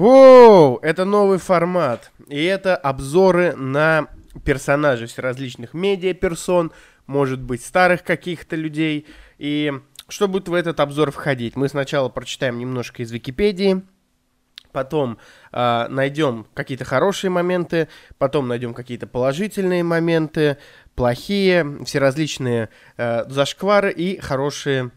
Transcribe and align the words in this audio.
Воу, 0.00 0.78
это 0.78 1.04
новый 1.04 1.36
формат. 1.36 2.10
И 2.26 2.42
это 2.42 2.74
обзоры 2.74 3.54
на 3.54 4.08
персонажей 4.46 5.06
всеразличных 5.06 5.74
медиа-персон, 5.74 6.72
может 7.06 7.42
быть, 7.42 7.62
старых 7.62 8.02
каких-то 8.02 8.56
людей. 8.56 9.06
И 9.36 9.70
что 10.08 10.26
будет 10.26 10.48
в 10.48 10.54
этот 10.54 10.80
обзор 10.80 11.10
входить? 11.10 11.54
Мы 11.54 11.68
сначала 11.68 12.08
прочитаем 12.08 12.58
немножко 12.58 13.02
из 13.02 13.10
Википедии, 13.10 13.82
потом 14.72 15.18
э, 15.52 15.86
найдем 15.90 16.46
какие-то 16.54 16.86
хорошие 16.86 17.30
моменты, 17.30 17.88
потом 18.16 18.48
найдем 18.48 18.72
какие-то 18.72 19.06
положительные 19.06 19.84
моменты, 19.84 20.56
плохие, 20.94 21.84
всеразличные 21.84 22.70
э, 22.96 23.28
зашквары 23.28 23.92
и 23.92 24.18
хорошие 24.18 24.92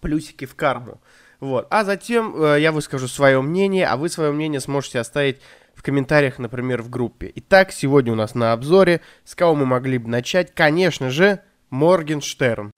плюсики 0.00 0.46
в 0.46 0.54
карму. 0.54 1.02
Вот. 1.40 1.66
А 1.70 1.84
затем 1.84 2.34
э, 2.36 2.60
я 2.60 2.72
выскажу 2.72 3.08
свое 3.08 3.40
мнение, 3.42 3.86
а 3.86 3.96
вы 3.96 4.08
свое 4.08 4.32
мнение 4.32 4.60
сможете 4.60 5.00
оставить 5.00 5.40
в 5.74 5.82
комментариях, 5.82 6.38
например, 6.38 6.82
в 6.82 6.90
группе. 6.90 7.30
Итак, 7.34 7.72
сегодня 7.72 8.12
у 8.12 8.16
нас 8.16 8.34
на 8.34 8.52
обзоре, 8.52 9.02
с 9.24 9.34
кого 9.34 9.54
мы 9.54 9.66
могли 9.66 9.98
бы 9.98 10.08
начать, 10.08 10.54
конечно 10.54 11.10
же, 11.10 11.40
Моргенштерн. 11.70 12.70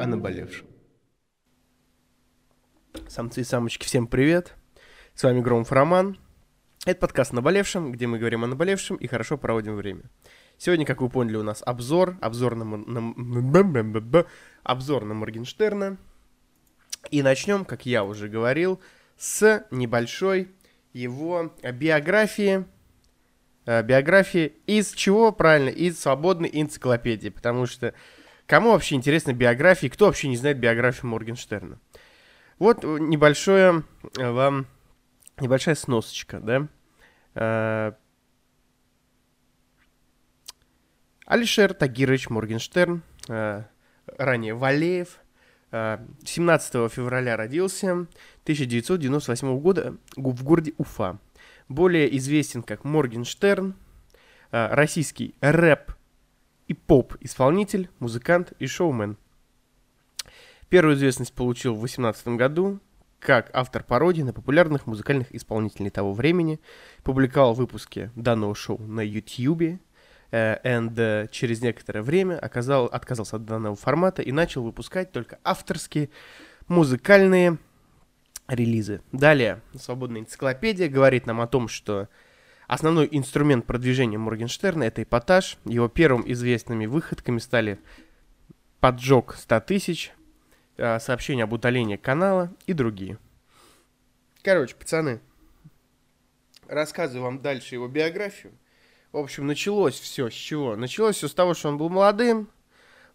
о 0.00 0.06
наболевшем. 0.06 0.66
Самцы 3.08 3.40
и 3.40 3.44
самочки, 3.44 3.86
всем 3.86 4.06
привет. 4.06 4.54
С 5.14 5.22
вами 5.22 5.40
Громов 5.40 5.72
Роман. 5.72 6.18
Это 6.84 7.00
подкаст 7.00 7.32
о 7.32 7.36
наболевшем, 7.36 7.92
где 7.92 8.06
мы 8.06 8.18
говорим 8.18 8.44
о 8.44 8.46
наболевшем 8.46 8.96
и 8.96 9.06
хорошо 9.06 9.38
проводим 9.38 9.76
время. 9.76 10.02
Сегодня, 10.58 10.84
как 10.84 11.00
вы 11.00 11.08
поняли, 11.08 11.36
у 11.36 11.44
нас 11.44 11.62
обзор, 11.64 12.18
обзор 12.20 12.56
на, 12.56 12.64
на, 12.64 14.26
обзор 14.64 15.04
на 15.04 15.14
Моргенштерна. 15.14 15.98
И 17.12 17.22
начнем, 17.22 17.64
как 17.64 17.86
я 17.86 18.02
уже 18.02 18.28
говорил, 18.28 18.80
с 19.16 19.64
небольшой 19.70 20.48
его 20.92 21.54
биографии. 21.62 22.64
Э, 23.66 23.84
биографии 23.84 24.54
из 24.66 24.92
чего, 24.94 25.30
правильно? 25.30 25.68
Из 25.68 26.00
свободной 26.00 26.50
энциклопедии. 26.52 27.28
Потому 27.28 27.66
что 27.66 27.94
кому 28.46 28.72
вообще 28.72 28.96
интересна 28.96 29.32
биография, 29.32 29.88
кто 29.88 30.06
вообще 30.06 30.26
не 30.26 30.36
знает 30.36 30.58
биографию 30.58 31.06
Моргенштерна? 31.06 31.78
Вот 32.58 32.82
небольшое 32.82 33.84
э, 34.18 34.28
вам, 34.28 34.66
небольшая 35.38 35.76
сносочка, 35.76 36.40
да? 36.40 36.66
Э, 37.36 37.92
Алишер 41.28 41.74
Тагирович 41.74 42.30
Моргенштерн, 42.30 43.02
ранее 43.26 44.54
Валеев, 44.54 45.20
17 45.70 46.74
э, 46.74 46.88
февраля 46.88 47.36
родился. 47.36 47.92
1998 48.44 49.60
года 49.60 49.94
в 50.16 50.42
городе 50.42 50.72
Уфа. 50.78 51.18
Более 51.68 52.16
известен 52.16 52.62
как 52.62 52.84
Моргенштерн, 52.84 53.74
э, 54.50 54.68
российский 54.74 55.34
рэп 55.42 55.92
и 56.66 56.72
поп-исполнитель, 56.72 57.90
музыкант 57.98 58.54
и 58.58 58.66
шоумен. 58.66 59.18
Первую 60.70 60.96
известность 60.96 61.34
получил 61.34 61.74
в 61.74 61.80
2018 61.80 62.28
году 62.38 62.80
как 63.18 63.50
автор 63.52 63.82
пародий 63.82 64.22
на 64.22 64.32
популярных 64.32 64.86
музыкальных 64.86 65.34
исполнителей 65.34 65.90
того 65.90 66.12
времени, 66.12 66.60
публиковал 67.02 67.52
выпуски 67.52 68.10
данного 68.14 68.54
шоу 68.54 68.78
на 68.78 69.00
YouTube, 69.00 69.80
and 70.30 70.94
uh, 70.94 71.28
через 71.30 71.62
некоторое 71.62 72.02
время 72.02 72.38
оказал, 72.38 72.86
отказался 72.86 73.36
от 73.36 73.44
данного 73.44 73.76
формата 73.76 74.22
и 74.22 74.32
начал 74.32 74.62
выпускать 74.62 75.12
только 75.12 75.38
авторские 75.42 76.10
музыкальные 76.68 77.58
релизы. 78.46 79.00
Далее, 79.12 79.62
свободная 79.78 80.20
энциклопедия 80.20 80.88
говорит 80.88 81.26
нам 81.26 81.40
о 81.40 81.46
том, 81.46 81.68
что 81.68 82.08
основной 82.66 83.08
инструмент 83.10 83.66
продвижения 83.66 84.18
Моргенштерна 84.18 84.84
это 84.84 85.02
эпатаж. 85.02 85.58
Его 85.64 85.88
первым 85.88 86.30
известными 86.30 86.86
выходками 86.86 87.38
стали 87.38 87.78
поджог 88.80 89.34
100 89.34 89.60
тысяч, 89.60 90.12
э, 90.76 90.98
сообщение 91.00 91.44
об 91.44 91.52
удалении 91.52 91.96
канала 91.96 92.52
и 92.66 92.72
другие. 92.72 93.18
Короче, 94.42 94.74
пацаны, 94.76 95.20
рассказываю 96.68 97.24
вам 97.24 97.42
дальше 97.42 97.74
его 97.74 97.88
биографию. 97.88 98.52
В 99.10 99.16
общем, 99.16 99.46
началось 99.46 99.98
все 99.98 100.28
с 100.28 100.34
чего? 100.34 100.76
Началось 100.76 101.16
все 101.16 101.28
с 101.28 101.34
того, 101.34 101.54
что 101.54 101.70
он 101.70 101.78
был 101.78 101.88
молодым, 101.88 102.48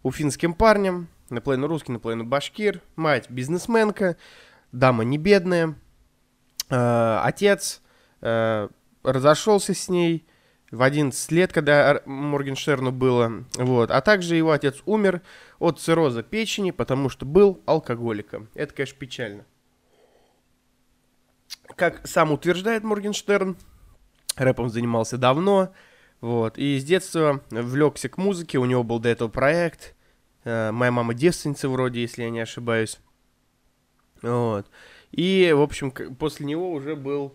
уфинским 0.02 0.52
парнем, 0.52 1.06
наполовину 1.30 1.68
русский, 1.68 1.92
наполовину 1.92 2.24
башкир, 2.24 2.80
мать 2.96 3.30
бизнесменка, 3.30 4.16
дама 4.72 5.04
не 5.04 5.18
бедная, 5.18 5.76
э, 6.68 7.20
отец 7.22 7.80
э, 8.22 8.68
разошелся 9.04 9.72
с 9.72 9.88
ней 9.88 10.26
в 10.72 10.82
11 10.82 11.30
лет, 11.30 11.52
когда 11.52 12.02
Моргенштерну 12.06 12.90
было, 12.90 13.44
вот, 13.54 13.92
а 13.92 14.00
также 14.00 14.34
его 14.34 14.50
отец 14.50 14.82
умер 14.86 15.22
от 15.60 15.78
цирроза 15.78 16.24
печени, 16.24 16.72
потому 16.72 17.08
что 17.08 17.24
был 17.24 17.62
алкоголиком. 17.66 18.48
Это, 18.54 18.74
конечно, 18.74 18.98
печально. 18.98 19.46
Как 21.76 22.04
сам 22.04 22.32
утверждает 22.32 22.82
Моргенштерн, 22.82 23.56
рэпом 24.36 24.68
занимался 24.68 25.18
давно, 25.18 25.72
вот, 26.20 26.58
и 26.58 26.78
с 26.78 26.84
детства 26.84 27.42
влекся 27.50 28.08
к 28.08 28.18
музыке, 28.18 28.58
у 28.58 28.64
него 28.64 28.82
был 28.82 28.98
до 28.98 29.08
этого 29.08 29.28
проект, 29.28 29.94
э, 30.44 30.70
«Моя 30.70 30.90
мама 30.90 31.14
девственница» 31.14 31.68
вроде, 31.68 32.00
если 32.02 32.22
я 32.22 32.30
не 32.30 32.40
ошибаюсь, 32.40 32.98
вот, 34.22 34.66
и, 35.12 35.52
в 35.54 35.60
общем, 35.60 35.90
после 35.90 36.46
него 36.46 36.72
уже 36.72 36.96
был 36.96 37.34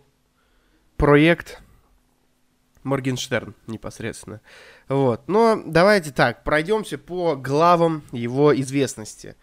проект 0.97 1.61
Моргенштерн 2.83 3.55
непосредственно. 3.67 4.41
Вот. 4.87 5.27
Но 5.27 5.61
давайте 5.65 6.11
так, 6.11 6.43
пройдемся 6.43 6.97
по 6.97 7.35
главам 7.35 8.03
его 8.11 8.59
известности. 8.59 9.35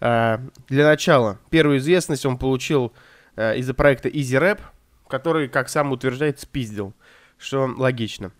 Э, 0.00 0.38
для 0.68 0.84
начала, 0.84 1.38
первую 1.50 1.78
известность 1.78 2.26
он 2.26 2.38
получил 2.38 2.92
э, 3.36 3.58
из-за 3.58 3.74
проекта 3.74 4.08
Easy 4.08 4.40
Rap, 4.40 4.60
который, 5.08 5.48
как 5.48 5.68
сам 5.68 5.92
утверждает, 5.92 6.40
спиздил 6.40 6.94
что 7.38 7.72
логично. 7.76 8.32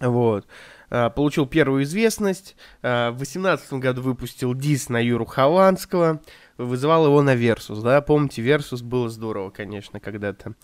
Вот. 0.00 0.46
А, 0.90 1.10
получил 1.10 1.46
первую 1.46 1.84
известность. 1.84 2.56
А, 2.82 3.10
в 3.10 3.16
2018 3.16 3.74
году 3.74 4.02
выпустил 4.02 4.54
дисс 4.54 4.88
на 4.88 4.98
Юру 4.98 5.24
Хованского. 5.24 6.20
Вызывал 6.56 7.06
его 7.06 7.22
на 7.22 7.34
Версус, 7.34 7.80
да? 7.80 8.00
Помните, 8.00 8.42
Версус 8.42 8.82
было 8.82 9.08
здорово, 9.08 9.50
конечно, 9.50 10.00
когда-то. 10.00 10.54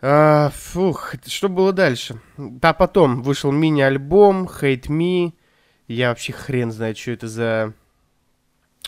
А, 0.00 0.50
фух, 0.50 1.14
что 1.26 1.48
было 1.48 1.72
дальше? 1.72 2.20
А 2.62 2.72
потом 2.72 3.22
вышел 3.22 3.52
мини-альбом 3.52 4.46
Hate 4.46 4.88
Me. 4.88 5.32
Я 5.86 6.08
вообще 6.08 6.32
хрен 6.32 6.72
знает, 6.72 6.96
что 6.96 7.10
это 7.10 7.28
за 7.28 7.74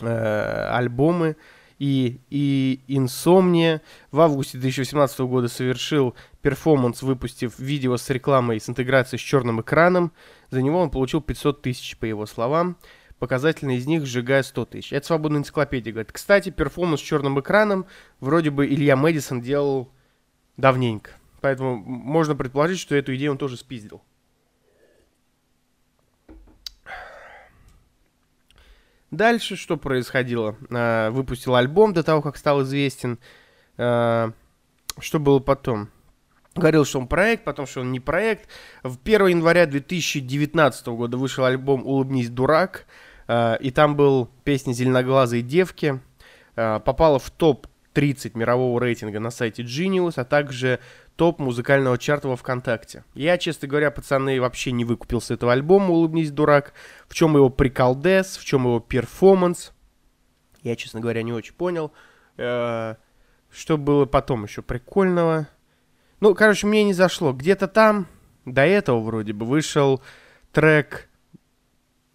э, 0.01 0.69
альбомы 0.71 1.35
и, 1.79 2.19
и 2.29 2.81
Insomnia. 2.87 3.81
В 4.11 4.21
августе 4.21 4.57
2018 4.57 5.19
года 5.21 5.47
совершил 5.47 6.15
перформанс, 6.41 7.01
выпустив 7.01 7.59
видео 7.59 7.97
с 7.97 8.09
рекламой 8.09 8.59
с 8.59 8.69
интеграцией 8.69 9.19
с 9.19 9.23
черным 9.23 9.61
экраном. 9.61 10.11
За 10.49 10.61
него 10.61 10.79
он 10.79 10.89
получил 10.89 11.21
500 11.21 11.61
тысяч, 11.61 11.97
по 11.97 12.05
его 12.05 12.25
словам. 12.25 12.77
Показательно 13.19 13.75
из 13.75 13.87
них 13.87 14.05
сжигая 14.05 14.43
100 14.43 14.65
тысяч. 14.65 14.93
Это 14.93 15.05
свободная 15.07 15.39
энциклопедия 15.39 15.91
говорит. 15.91 16.11
Кстати, 16.11 16.49
перформанс 16.49 17.01
с 17.01 17.03
черным 17.03 17.39
экраном 17.39 17.85
вроде 18.19 18.51
бы 18.51 18.67
Илья 18.67 18.95
Мэдисон 18.95 19.41
делал 19.41 19.91
давненько. 20.55 21.11
Поэтому 21.41 21.77
можно 21.77 22.35
предположить, 22.35 22.79
что 22.79 22.95
эту 22.95 23.15
идею 23.15 23.31
он 23.31 23.37
тоже 23.37 23.57
спиздил. 23.57 24.01
Дальше 29.11 29.55
что 29.55 29.77
происходило? 29.77 30.57
А, 30.69 31.11
выпустил 31.11 31.55
альбом 31.55 31.93
до 31.93 32.03
того, 32.03 32.21
как 32.21 32.37
стал 32.37 32.63
известен. 32.63 33.19
А, 33.77 34.31
что 34.99 35.19
было 35.19 35.39
потом? 35.39 35.89
Говорил, 36.55 36.85
что 36.85 36.99
он 36.99 37.07
проект, 37.07 37.43
потом, 37.43 37.67
что 37.67 37.81
он 37.81 37.91
не 37.91 37.99
проект. 37.99 38.49
В 38.83 38.97
1 39.03 39.27
января 39.27 39.65
2019 39.65 40.87
года 40.87 41.15
вышел 41.15 41.45
альбом 41.45 41.85
«Улыбнись, 41.85 42.29
дурак». 42.29 42.85
А, 43.27 43.55
и 43.55 43.71
там 43.71 43.95
был 43.95 44.29
песня 44.43 44.73
«Зеленоглазые 44.73 45.41
девки». 45.41 46.01
Попала 46.55 47.19
в 47.19 47.29
топ-30 47.29 48.31
мирового 48.33 48.81
рейтинга 48.81 49.19
на 49.19 49.29
сайте 49.29 49.61
Genius, 49.61 50.13
а 50.15 50.25
также 50.25 50.79
топ 51.17 51.39
музыкального 51.39 51.97
чарта 51.97 52.29
во 52.29 52.35
ВКонтакте. 52.37 53.03
Я, 53.15 53.37
честно 53.37 53.67
говоря, 53.67 53.91
пацаны, 53.91 54.39
вообще 54.39 54.71
не 54.71 54.85
выкупил 54.85 55.19
с 55.19 55.31
этого 55.31 55.51
альбома 55.51 55.89
«Улыбнись, 55.89 56.31
дурак». 56.31 56.73
В 57.07 57.15
чем 57.15 57.35
его 57.35 57.49
приколдес, 57.49 58.37
в 58.37 58.45
чем 58.45 58.65
его 58.65 58.79
перформанс. 58.79 59.73
Я, 60.61 60.75
честно 60.75 60.99
говоря, 60.99 61.23
не 61.23 61.33
очень 61.33 61.55
понял. 61.55 61.91
Э, 62.37 62.95
что 63.51 63.77
было 63.77 64.05
потом 64.05 64.43
еще 64.43 64.61
прикольного? 64.61 65.47
Ну, 66.19 66.35
короче, 66.35 66.67
мне 66.67 66.83
не 66.83 66.93
зашло. 66.93 67.33
Где-то 67.33 67.67
там, 67.67 68.07
до 68.45 68.61
этого 68.61 68.99
вроде 69.01 69.33
бы, 69.33 69.45
вышел 69.45 70.01
трек... 70.51 71.09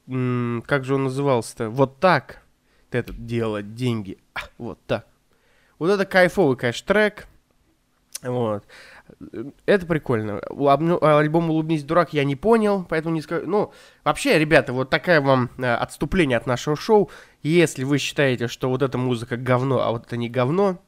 Как 0.07 0.85
же 0.85 0.95
он 0.95 1.05
назывался-то? 1.05 1.71
Вот 1.71 1.99
так. 2.01 2.43
Это 2.91 3.13
делать 3.13 3.75
деньги. 3.75 4.19
А, 4.35 4.41
вот 4.59 4.79
так. 4.87 5.07
Вот 5.79 5.91
это 5.91 6.05
кайфовый, 6.05 6.57
конечно, 6.57 6.87
трек. 6.87 7.27
Вот. 8.23 8.65
Это 9.67 9.87
прикольно. 9.87 10.39
Альбом 10.39 11.51
«Улыбнись, 11.51 11.83
дурак» 11.83 12.13
я 12.13 12.25
не 12.25 12.37
понял, 12.37 12.87
поэтому 12.89 13.15
не 13.15 13.21
скажу. 13.21 13.47
Ну, 13.47 13.73
вообще, 14.05 14.39
ребята, 14.39 14.73
вот 14.73 14.91
такая 14.91 15.21
вам 15.21 15.51
э, 15.59 15.75
отступление 15.75 16.39
от 16.39 16.47
нашего 16.47 16.77
шоу. 16.77 17.11
Если 17.43 17.83
вы 17.83 17.99
считаете, 17.99 18.47
что 18.47 18.69
вот 18.69 18.83
эта 18.83 18.97
музыка 18.97 19.37
говно, 19.37 19.81
а 19.81 19.91
вот 19.91 20.07
это 20.07 20.17
не 20.17 20.29
говно, 20.29 20.81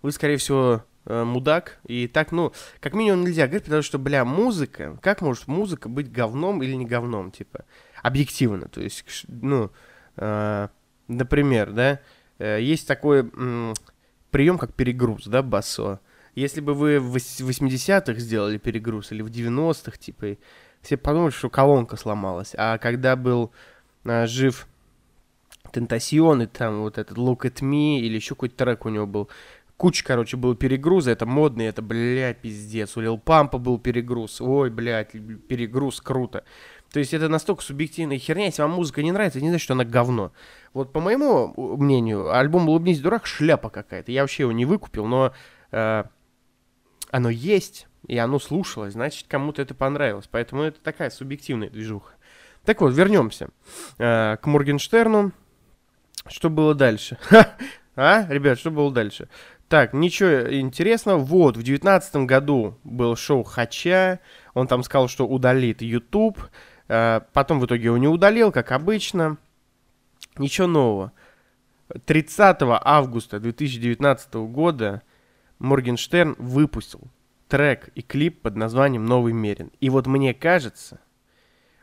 вы, 0.00 0.12
скорее 0.12 0.38
всего, 0.38 0.82
э, 1.04 1.24
мудак. 1.24 1.78
И 1.84 2.08
так, 2.08 2.32
ну, 2.32 2.52
как 2.80 2.94
минимум 2.94 3.24
нельзя 3.24 3.46
говорить, 3.46 3.64
потому 3.64 3.82
что, 3.82 3.98
бля, 3.98 4.24
музыка, 4.24 4.98
как 5.02 5.20
может 5.20 5.46
музыка 5.46 5.90
быть 5.90 6.10
говном 6.10 6.62
или 6.62 6.72
не 6.72 6.86
говном, 6.86 7.30
типа, 7.30 7.66
объективно. 8.02 8.68
То 8.68 8.80
есть, 8.80 9.04
ну, 9.28 9.70
э, 10.16 10.68
например, 11.06 11.72
да, 11.72 12.00
есть 12.38 12.86
такой 12.86 13.30
прием, 14.30 14.58
как 14.58 14.74
перегруз, 14.74 15.26
да, 15.26 15.42
басо. 15.42 16.00
Если 16.34 16.60
бы 16.60 16.74
вы 16.74 17.00
в 17.00 17.16
80-х 17.16 18.20
сделали 18.20 18.58
перегруз 18.58 19.10
или 19.12 19.22
в 19.22 19.26
90-х, 19.28 19.98
типа, 19.98 20.36
все 20.82 20.96
подумали, 20.96 21.30
что 21.30 21.50
колонка 21.50 21.96
сломалась. 21.96 22.54
А 22.56 22.78
когда 22.78 23.16
был 23.16 23.52
а, 24.04 24.26
жив 24.26 24.68
Тентасион, 25.72 26.42
и 26.42 26.46
там 26.46 26.80
вот 26.82 26.98
этот 26.98 27.18
Look 27.18 27.40
at 27.40 27.60
Me, 27.62 27.98
или 27.98 28.16
еще 28.16 28.34
какой-то 28.34 28.56
трек 28.56 28.86
у 28.86 28.88
него 28.88 29.06
был, 29.06 29.28
куча, 29.76 30.04
короче, 30.04 30.36
был 30.36 30.54
перегруза, 30.54 31.10
это 31.10 31.26
модный, 31.26 31.66
это, 31.66 31.82
блядь, 31.82 32.38
пиздец. 32.38 32.96
У 32.96 33.00
Лил 33.00 33.18
Пампа 33.18 33.58
был 33.58 33.78
перегруз, 33.78 34.40
ой, 34.40 34.70
блядь, 34.70 35.12
перегруз, 35.12 36.00
круто. 36.00 36.44
То 36.92 37.00
есть 37.00 37.12
это 37.12 37.28
настолько 37.28 37.62
субъективная 37.62 38.18
херня, 38.18 38.46
если 38.46 38.62
вам 38.62 38.72
музыка 38.72 39.02
не 39.02 39.12
нравится, 39.12 39.40
не 39.40 39.48
значит, 39.48 39.64
что 39.64 39.74
она 39.74 39.84
говно. 39.84 40.32
Вот 40.72 40.92
по 40.92 41.00
моему 41.00 41.52
мнению, 41.76 42.34
альбом 42.34 42.68
«Улыбнись, 42.68 43.00
дурак» 43.00 43.26
шляпа 43.26 43.68
какая-то. 43.68 44.10
Я 44.10 44.22
вообще 44.22 44.44
его 44.44 44.52
не 44.52 44.64
выкупил, 44.64 45.06
но 45.06 45.34
э, 45.70 46.04
оно 47.10 47.30
есть, 47.30 47.88
и 48.06 48.16
оно 48.16 48.38
слушалось, 48.38 48.94
значит, 48.94 49.26
кому-то 49.28 49.60
это 49.60 49.74
понравилось. 49.74 50.28
Поэтому 50.30 50.62
это 50.62 50.80
такая 50.80 51.10
субъективная 51.10 51.68
движуха. 51.68 52.14
Так 52.64 52.80
вот, 52.80 52.94
вернемся 52.94 53.48
э, 53.98 54.36
к 54.40 54.46
Моргенштерну. 54.46 55.32
Что 56.26 56.50
было 56.50 56.74
дальше? 56.74 57.18
а, 57.96 58.26
ребят, 58.28 58.58
что 58.58 58.70
было 58.70 58.90
дальше? 58.92 59.28
Так, 59.68 59.92
ничего 59.92 60.54
интересного. 60.54 61.18
Вот, 61.18 61.56
в 61.56 61.62
девятнадцатом 61.62 62.26
году 62.26 62.78
был 62.84 63.16
шоу 63.16 63.42
Хача. 63.42 64.20
Он 64.54 64.66
там 64.66 64.82
сказал, 64.82 65.08
что 65.08 65.26
удалит 65.26 65.82
YouTube. 65.82 66.38
Э, 66.88 67.20
потом 67.32 67.60
в 67.60 67.66
итоге 67.66 67.84
его 67.84 67.98
не 67.98 68.08
удалил, 68.08 68.50
как 68.50 68.72
обычно. 68.72 69.36
Ничего 70.36 70.66
нового. 70.66 71.12
30 72.06 72.58
августа 72.60 73.40
2019 73.40 74.34
года 74.34 75.02
Моргенштерн 75.58 76.36
выпустил 76.38 77.00
трек 77.48 77.88
и 77.94 78.02
клип 78.02 78.42
под 78.42 78.56
названием 78.56 79.06
«Новый 79.06 79.32
Мерин». 79.32 79.72
И 79.80 79.88
вот 79.88 80.06
мне 80.06 80.34
кажется, 80.34 81.00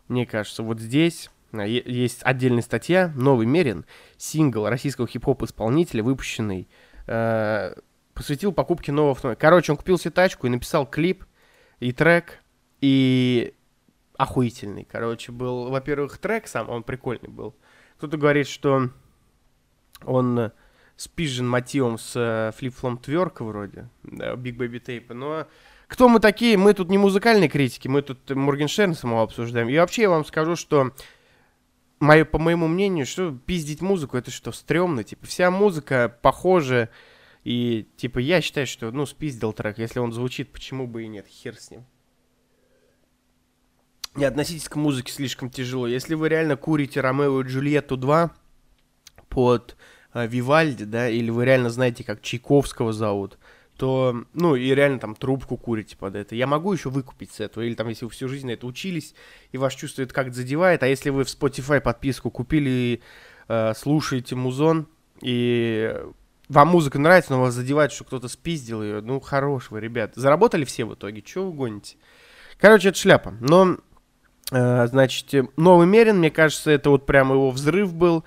мне 0.08 0.26
кажется, 0.26 0.62
вот 0.64 0.80
здесь 0.80 1.32
есть 1.52 2.22
отдельная 2.24 2.62
статья 2.62 3.12
«Новый 3.16 3.48
Мерин», 3.48 3.86
сингл 4.18 4.68
российского 4.68 5.08
хип-хоп 5.08 5.44
исполнителя, 5.44 6.04
выпущенный, 6.04 6.68
э, 7.08 7.74
посвятил 8.14 8.54
покупке 8.54 8.92
нового 8.92 9.14
автомобиля. 9.14 9.40
Короче, 9.40 9.72
он 9.72 9.78
купил 9.78 9.98
себе 9.98 10.12
тачку 10.12 10.46
и 10.46 10.52
написал 10.52 10.86
клип 10.86 11.26
и 11.80 11.92
трек, 11.92 12.44
и 12.80 13.55
охуительный. 14.18 14.88
Короче, 14.90 15.32
был, 15.32 15.70
во-первых, 15.70 16.18
трек 16.18 16.48
сам, 16.48 16.70
он 16.70 16.84
прикольный 16.84 17.30
был. 17.30 17.56
Кто-то 17.98 18.18
говорит, 18.18 18.48
что 18.48 18.90
он 20.04 20.52
с 20.96 21.10
Pigeon 21.16 21.44
мотивом 21.44 21.98
с 21.98 22.14
э, 22.16 22.52
флип-флом 22.58 22.98
тверка 22.98 23.44
вроде, 23.44 23.90
Big 24.04 24.58
Baby 24.58 24.82
Tape, 24.82 25.14
но 25.14 25.48
кто 25.88 26.10
мы 26.10 26.20
такие? 26.20 26.58
Мы 26.58 26.74
тут 26.74 26.90
не 26.90 26.98
музыкальные 26.98 27.50
критики, 27.50 27.88
мы 27.88 28.02
тут 28.02 28.30
Моргенштерн 28.30 28.96
самого 28.96 29.24
обсуждаем. 29.24 29.70
И 29.70 29.78
вообще 29.78 30.04
я 30.04 30.10
вам 30.10 30.26
скажу, 30.26 30.56
что 30.56 30.92
мое, 32.00 32.26
по 32.26 32.40
моему 32.40 32.68
мнению, 32.68 33.06
что 33.06 33.38
пиздить 33.46 33.82
музыку, 33.82 34.18
это 34.18 34.32
что, 34.32 34.52
стрёмно? 34.52 35.04
Типа, 35.04 35.26
вся 35.28 35.52
музыка 35.52 36.18
похожа, 36.22 36.90
и, 37.44 37.88
типа, 37.98 38.20
я 38.20 38.42
считаю, 38.42 38.66
что, 38.66 38.92
ну, 38.92 39.06
спиздил 39.06 39.54
трек. 39.54 39.78
Если 39.78 40.00
он 40.00 40.12
звучит, 40.12 40.52
почему 40.52 40.88
бы 40.88 41.04
и 41.04 41.08
нет, 41.08 41.28
хер 41.28 41.56
с 41.56 41.70
ним. 41.70 41.86
Не 44.16 44.26
относитесь 44.26 44.70
к 44.70 44.76
музыке 44.78 45.12
слишком 45.12 45.50
тяжело. 45.50 45.88
Если 45.88 46.16
вы 46.16 46.30
реально 46.30 46.56
курите 46.56 47.02
Ромео 47.02 47.42
и 47.42 47.44
Джульетту 47.44 47.98
2 47.98 48.32
под 49.28 49.76
э, 50.14 50.28
Вивальди, 50.28 50.86
да, 50.86 51.10
или 51.10 51.30
вы 51.30 51.44
реально 51.44 51.70
знаете, 51.70 52.06
как 52.06 52.22
Чайковского 52.22 52.94
зовут, 52.94 53.38
то, 53.78 54.24
ну, 54.34 54.56
и 54.56 54.74
реально 54.74 55.00
там 55.00 55.16
трубку 55.16 55.58
курите 55.58 55.98
под 55.98 56.16
это. 56.16 56.34
Я 56.34 56.48
могу 56.48 56.72
еще 56.72 56.90
выкупить 56.90 57.34
с 57.34 57.42
этого, 57.42 57.64
или 57.64 57.74
там, 57.74 57.90
если 57.90 58.06
вы 58.06 58.12
всю 58.12 58.30
жизнь 58.30 58.48
на 58.48 58.52
это 58.52 58.66
учились, 58.68 59.14
и 59.52 59.58
ваш 59.58 59.76
чувство 59.76 60.04
это 60.04 60.14
как-то 60.14 60.34
задевает, 60.34 60.82
а 60.84 60.88
если 60.88 61.10
вы 61.10 61.26
в 61.26 61.28
Spotify 61.28 61.82
подписку 61.82 62.32
купили 62.32 62.70
и 62.70 63.02
э, 63.50 63.74
слушаете 63.76 64.36
музон, 64.36 64.88
и 65.22 65.94
вам 66.48 66.70
музыка 66.70 67.00
нравится, 67.00 67.34
но 67.34 67.42
вас 67.42 67.54
задевает, 67.54 67.92
что 67.92 68.06
кто-то 68.06 68.30
спиздил 68.30 68.82
ее, 68.82 69.02
ну, 69.02 69.20
хорош 69.20 69.72
вы, 69.72 69.82
ребят. 69.82 70.14
Заработали 70.16 70.64
все 70.64 70.86
в 70.86 70.94
итоге, 70.94 71.22
чего 71.22 71.52
вы 71.52 71.54
гоните? 71.54 71.98
Короче, 72.58 72.90
это 72.90 72.98
шляпа. 72.98 73.34
Но, 73.42 73.78
значит, 74.52 75.34
новый 75.58 75.88
Мерин, 75.88 76.20
мне 76.20 76.30
кажется, 76.30 76.72
это 76.72 76.90
вот 76.90 77.06
прям 77.06 77.32
его 77.32 77.50
взрыв 77.52 77.94
был. 77.94 78.24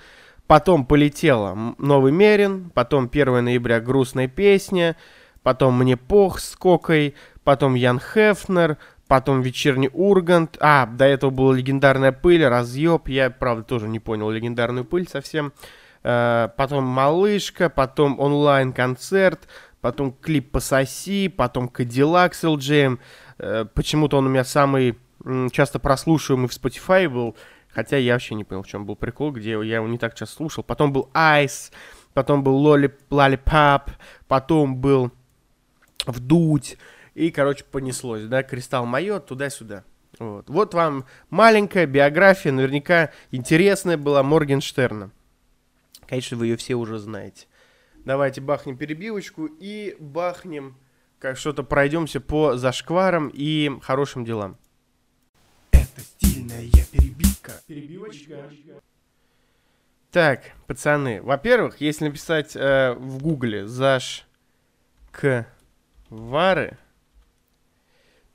Потом 0.49 0.87
полетела 0.87 1.75
Новый 1.77 2.11
Мерин, 2.11 2.71
потом 2.71 3.11
1 3.13 3.45
ноября 3.45 3.81
грустная 3.81 4.29
песня, 4.29 4.97
потом 5.43 5.79
Мне 5.79 5.99
пох 5.99 6.41
с 6.41 6.57
Кокой, 6.57 7.15
потом 7.45 7.75
Ян 7.75 8.01
Хефнер, 8.01 8.79
потом 9.09 9.43
Вечерний 9.43 9.91
Ургант. 9.93 10.57
А, 10.61 10.87
до 10.87 11.05
этого 11.05 11.31
была 11.31 11.55
легендарная 11.55 12.13
пыль, 12.13 12.47
разъеб. 12.47 13.09
Я, 13.09 13.29
правда, 13.29 13.63
тоже 13.63 13.89
не 13.89 14.01
понял 14.01 14.31
легендарную 14.31 14.87
пыль 14.87 15.07
совсем. 15.07 15.53
Uh, 16.05 16.51
потом 16.57 16.85
Малышка, 16.85 17.69
потом 17.69 18.21
онлайн-концерт, 18.21 19.49
потом 19.81 20.13
клип 20.13 20.53
«Пососи», 20.53 21.29
потом 21.29 21.69
Кадиллак 21.69 22.35
с 22.35 22.45
LGM. 22.45 22.99
Почему-то 23.75 24.19
он 24.19 24.27
у 24.27 24.31
меня 24.31 24.45
самый 24.45 24.97
часто 25.51 25.79
прослушиваемый 25.79 26.49
в 26.49 26.53
Spotify 26.53 27.09
был. 27.09 27.37
Хотя 27.69 27.97
я 27.97 28.15
вообще 28.15 28.35
не 28.35 28.45
понял, 28.45 28.63
в 28.63 28.67
чем 28.67 28.87
был 28.87 28.97
прикол, 28.97 29.33
где 29.33 29.51
я 29.51 29.77
его 29.77 29.87
не 29.87 29.99
так 29.99 30.15
часто 30.15 30.37
слушал. 30.37 30.65
Потом 30.65 30.93
был 30.93 31.11
Ice, 31.15 31.71
потом 32.15 32.43
был 32.43 32.65
Lollipop, 32.67 33.91
потом 34.27 34.77
был 34.77 35.13
Вдуть. 36.07 36.79
И, 37.15 37.31
короче, 37.31 37.65
понеслось, 37.65 38.25
да, 38.25 38.43
Кристалл 38.43 38.87
Майот 38.87 39.27
туда-сюда. 39.27 39.85
Вот. 40.19 40.49
вот 40.49 40.75
вам 40.75 41.05
маленькая 41.31 41.87
биография, 41.87 42.51
наверняка 42.51 43.13
интересная 43.31 43.97
была 43.97 44.23
Моргенштерна. 44.23 45.11
Конечно, 46.09 46.37
вы 46.37 46.47
ее 46.47 46.57
все 46.57 46.75
уже 46.75 46.99
знаете. 46.99 47.47
Давайте 48.05 48.41
бахнем 48.41 48.77
перебивочку 48.77 49.47
и 49.47 49.97
бахнем, 50.01 50.77
как 51.19 51.37
что-то 51.37 51.63
пройдемся 51.63 52.21
по 52.21 52.57
зашкварам 52.57 53.31
и 53.33 53.71
хорошим 53.83 54.25
делам. 54.25 54.57
Это 55.99 56.07
стильная 56.07 56.71
перебивка. 56.93 57.53
Перебивочка. 57.67 58.49
Так, 60.13 60.53
пацаны, 60.69 61.21
во-первых, 61.23 61.81
если 61.81 62.05
написать 62.05 62.55
э, 62.55 62.95
в 62.95 63.21
гугле 63.21 63.67
заш 63.67 64.27
к 65.11 65.47
вары, 66.09 66.79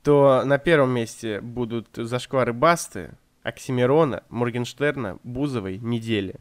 то 0.02 0.44
на 0.44 0.58
первом 0.58 0.90
месте 0.90 1.40
будут 1.40 1.88
зашквары 1.94 2.52
Басты, 2.52 3.12
Оксимирона, 3.42 4.24
Моргенштерна, 4.28 5.18
Бузовой, 5.24 5.78
Недели. 5.78 6.36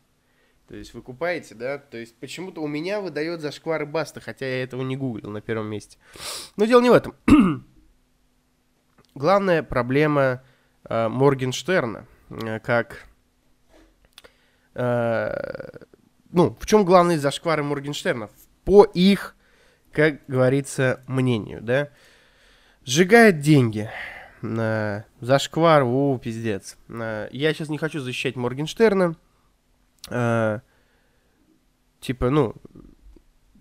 То 0.68 0.76
есть 0.76 0.94
вы 0.94 1.02
купаете, 1.02 1.56
да? 1.56 1.78
То 1.78 1.98
есть 1.98 2.16
почему-то 2.18 2.62
у 2.62 2.68
меня 2.68 3.00
выдает 3.00 3.40
зашквары 3.40 3.86
Басты, 3.86 4.20
хотя 4.20 4.46
я 4.46 4.62
этого 4.62 4.82
не 4.82 4.98
гуглил 4.98 5.32
на 5.32 5.42
первом 5.42 5.68
месте. 5.68 5.98
Но 6.58 6.66
дело 6.66 6.82
не 6.82 6.90
в 6.90 6.94
этом. 6.94 7.16
Главная 9.16 9.64
проблема 9.64 10.44
э, 10.90 11.08
Моргенштерна, 11.08 12.06
э, 12.30 12.60
как... 12.60 13.06
Э, 14.76 15.86
ну, 16.32 16.56
в 16.60 16.66
чем 16.66 16.84
главные 16.84 17.20
зашквары 17.20 17.64
Моргенштерна? 17.64 18.30
По 18.66 18.84
их, 18.84 19.36
как 19.92 20.26
говорится, 20.28 21.04
мнению, 21.08 21.62
да? 21.62 21.90
Сжигает 22.86 23.40
деньги. 23.40 23.90
Э, 24.42 25.04
зашквар, 25.22 25.84
у, 25.84 26.18
пиздец. 26.18 26.78
Э, 26.90 27.30
я 27.32 27.54
сейчас 27.54 27.70
не 27.70 27.78
хочу 27.78 28.00
защищать 28.00 28.36
Моргенштерна. 28.36 29.16
Э, 30.10 30.60
типа, 32.02 32.30
ну... 32.30 32.56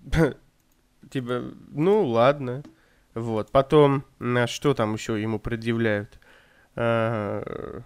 типа, 1.11 1.52
ну, 1.69 2.05
ладно. 2.05 2.64
Вот. 3.14 3.52
Потом, 3.52 4.05
на 4.19 4.47
что 4.47 4.75
там 4.75 4.95
еще 4.95 5.21
ему 5.21 5.38
предъявляют? 5.38 6.19
А, 6.75 7.83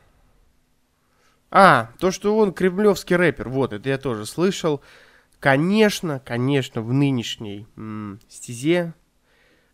а, 1.50 1.90
то, 1.98 2.10
что 2.10 2.36
он 2.36 2.52
кремлевский 2.52 3.16
рэпер, 3.16 3.48
вот, 3.48 3.72
это 3.72 3.88
я 3.88 3.98
тоже 3.98 4.26
слышал. 4.26 4.82
конечно, 5.40 6.20
конечно, 6.20 6.82
в 6.82 6.92
нынешней 6.92 7.66
м, 7.76 8.20
стезе 8.28 8.94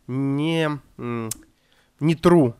не, 0.07 0.79
м, 0.97 1.29
не 1.99 2.15
true. 2.15 2.55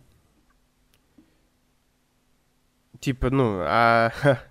Типа, 2.99 3.29
ну, 3.29 3.59
а 3.61 4.11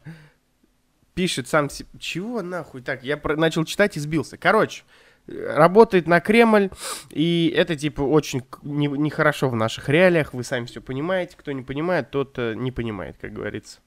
пишет 1.14 1.48
сам 1.48 1.70
себе... 1.70 1.88
Чего 1.98 2.42
нахуй 2.42 2.82
так? 2.82 3.02
Я 3.02 3.16
про... 3.16 3.36
начал 3.36 3.64
читать 3.64 3.96
и 3.96 4.00
сбился. 4.00 4.36
Короче, 4.36 4.84
работает 5.32 6.06
на 6.06 6.20
Кремль, 6.20 6.70
и 7.10 7.52
это, 7.56 7.76
типа, 7.76 8.02
очень 8.02 8.42
нехорошо 8.62 9.46
не 9.46 9.52
в 9.52 9.56
наших 9.56 9.88
реалиях, 9.88 10.34
вы 10.34 10.44
сами 10.44 10.66
все 10.66 10.80
понимаете. 10.80 11.36
Кто 11.36 11.52
не 11.52 11.62
понимает, 11.62 12.10
тот 12.10 12.38
э, 12.38 12.54
не 12.54 12.72
понимает, 12.72 13.16
как 13.20 13.32
говорится. 13.32 13.80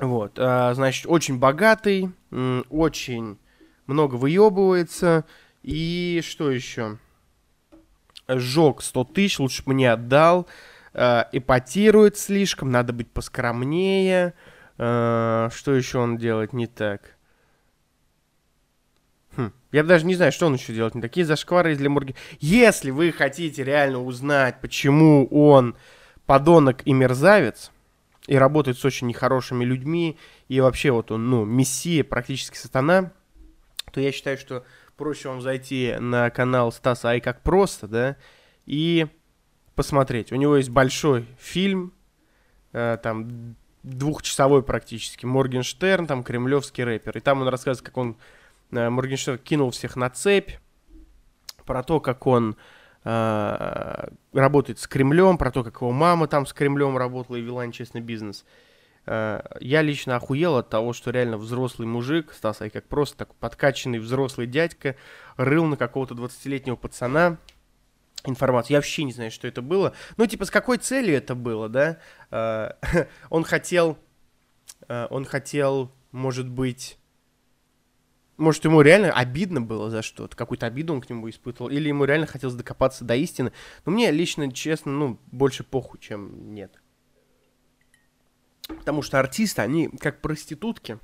Вот, 0.00 0.38
а, 0.38 0.74
значит, 0.74 1.06
очень 1.06 1.38
богатый, 1.38 2.10
очень 2.68 3.38
много 3.86 4.16
выебывается, 4.16 5.24
и 5.62 6.20
что 6.24 6.50
еще? 6.50 6.98
Сжег 8.28 8.82
100 8.82 9.04
тысяч, 9.04 9.38
лучше 9.38 9.62
бы 9.64 9.74
не 9.74 9.86
отдал, 9.86 10.48
а, 10.92 11.28
эпатирует 11.32 12.16
слишком, 12.16 12.70
надо 12.70 12.92
быть 12.92 13.10
поскромнее, 13.10 14.34
а, 14.78 15.48
что 15.54 15.74
еще 15.74 15.98
он 15.98 16.16
делает 16.16 16.52
не 16.52 16.66
так? 16.66 17.13
Я 19.74 19.82
даже 19.82 20.06
не 20.06 20.14
знаю, 20.14 20.30
что 20.30 20.46
он 20.46 20.54
еще 20.54 20.72
делает. 20.72 20.94
Не 20.94 21.02
такие 21.02 21.26
зашквары 21.26 21.72
из 21.72 21.80
Лемурги. 21.80 22.14
Если 22.38 22.92
вы 22.92 23.10
хотите 23.10 23.64
реально 23.64 24.04
узнать, 24.04 24.60
почему 24.60 25.26
он 25.26 25.74
подонок 26.26 26.86
и 26.86 26.92
мерзавец, 26.92 27.72
и 28.28 28.36
работает 28.36 28.78
с 28.78 28.84
очень 28.84 29.08
нехорошими 29.08 29.64
людьми, 29.64 30.16
и 30.46 30.60
вообще 30.60 30.92
вот 30.92 31.10
он, 31.10 31.28
ну, 31.28 31.44
мессия, 31.44 32.04
практически 32.04 32.56
сатана, 32.56 33.10
то 33.92 34.00
я 34.00 34.12
считаю, 34.12 34.38
что 34.38 34.64
проще 34.96 35.28
вам 35.28 35.40
зайти 35.40 35.96
на 35.98 36.30
канал 36.30 36.70
Стаса 36.70 37.08
Ай 37.08 37.20
как 37.20 37.42
просто, 37.42 37.88
да, 37.88 38.16
и 38.66 39.08
посмотреть. 39.74 40.30
У 40.30 40.36
него 40.36 40.56
есть 40.56 40.70
большой 40.70 41.26
фильм, 41.36 41.92
э, 42.72 42.96
там 43.02 43.56
двухчасовой 43.82 44.62
практически, 44.62 45.26
Моргенштерн, 45.26 46.06
там 46.06 46.22
кремлевский 46.22 46.84
рэпер, 46.84 47.18
и 47.18 47.20
там 47.20 47.42
он 47.42 47.48
рассказывает, 47.48 47.84
как 47.84 47.96
он 47.96 48.16
Моргенштерн 48.70 49.38
кинул 49.38 49.70
всех 49.70 49.96
на 49.96 50.10
цепь, 50.10 50.52
про 51.64 51.82
то, 51.82 52.00
как 52.00 52.26
он 52.26 52.56
э, 53.04 54.08
работает 54.32 54.78
с 54.78 54.86
Кремлем, 54.86 55.38
про 55.38 55.50
то, 55.50 55.64
как 55.64 55.80
его 55.80 55.92
мама 55.92 56.26
там 56.26 56.46
с 56.46 56.52
Кремлем 56.52 56.96
работала 56.96 57.36
и 57.36 57.40
вела 57.40 57.64
нечестный 57.66 58.00
бизнес. 58.00 58.44
Э, 59.06 59.40
я 59.60 59.82
лично 59.82 60.16
охуел 60.16 60.56
от 60.56 60.70
того, 60.70 60.92
что 60.92 61.10
реально 61.10 61.38
взрослый 61.38 61.88
мужик, 61.88 62.32
Стас 62.32 62.60
Ай 62.62 62.70
как 62.70 62.86
просто 62.86 63.18
так 63.18 63.34
подкачанный 63.34 63.98
взрослый 63.98 64.46
дядька, 64.46 64.96
рыл 65.36 65.64
на 65.64 65.76
какого-то 65.76 66.14
20-летнего 66.14 66.76
пацана 66.76 67.38
информацию. 68.24 68.74
Я 68.74 68.78
вообще 68.78 69.04
не 69.04 69.12
знаю, 69.12 69.30
что 69.30 69.46
это 69.46 69.62
было. 69.62 69.94
Ну, 70.16 70.26
типа, 70.26 70.44
с 70.46 70.50
какой 70.50 70.78
целью 70.78 71.16
это 71.16 71.34
было, 71.34 71.68
да? 71.68 71.98
Э, 72.30 72.72
он 73.30 73.44
хотел, 73.44 73.98
э, 74.88 75.06
он 75.10 75.24
хотел, 75.24 75.92
может 76.12 76.48
быть 76.48 76.98
может, 78.36 78.64
ему 78.64 78.80
реально 78.80 79.12
обидно 79.12 79.60
было 79.60 79.90
за 79.90 80.02
что-то, 80.02 80.36
какую-то 80.36 80.66
обиду 80.66 80.92
он 80.92 81.00
к 81.00 81.08
нему 81.08 81.30
испытывал, 81.30 81.70
или 81.70 81.88
ему 81.88 82.04
реально 82.04 82.26
хотелось 82.26 82.56
докопаться 82.56 83.04
до 83.04 83.14
истины. 83.14 83.52
Но 83.84 83.92
мне 83.92 84.10
лично, 84.10 84.50
честно, 84.52 84.90
ну, 84.90 85.20
больше 85.26 85.62
похуй, 85.62 86.00
чем 86.00 86.52
нет. 86.52 86.80
Потому 88.66 89.02
что 89.02 89.20
артисты, 89.20 89.62
они 89.62 89.88
как 89.88 90.20
проститутки, 90.20 90.98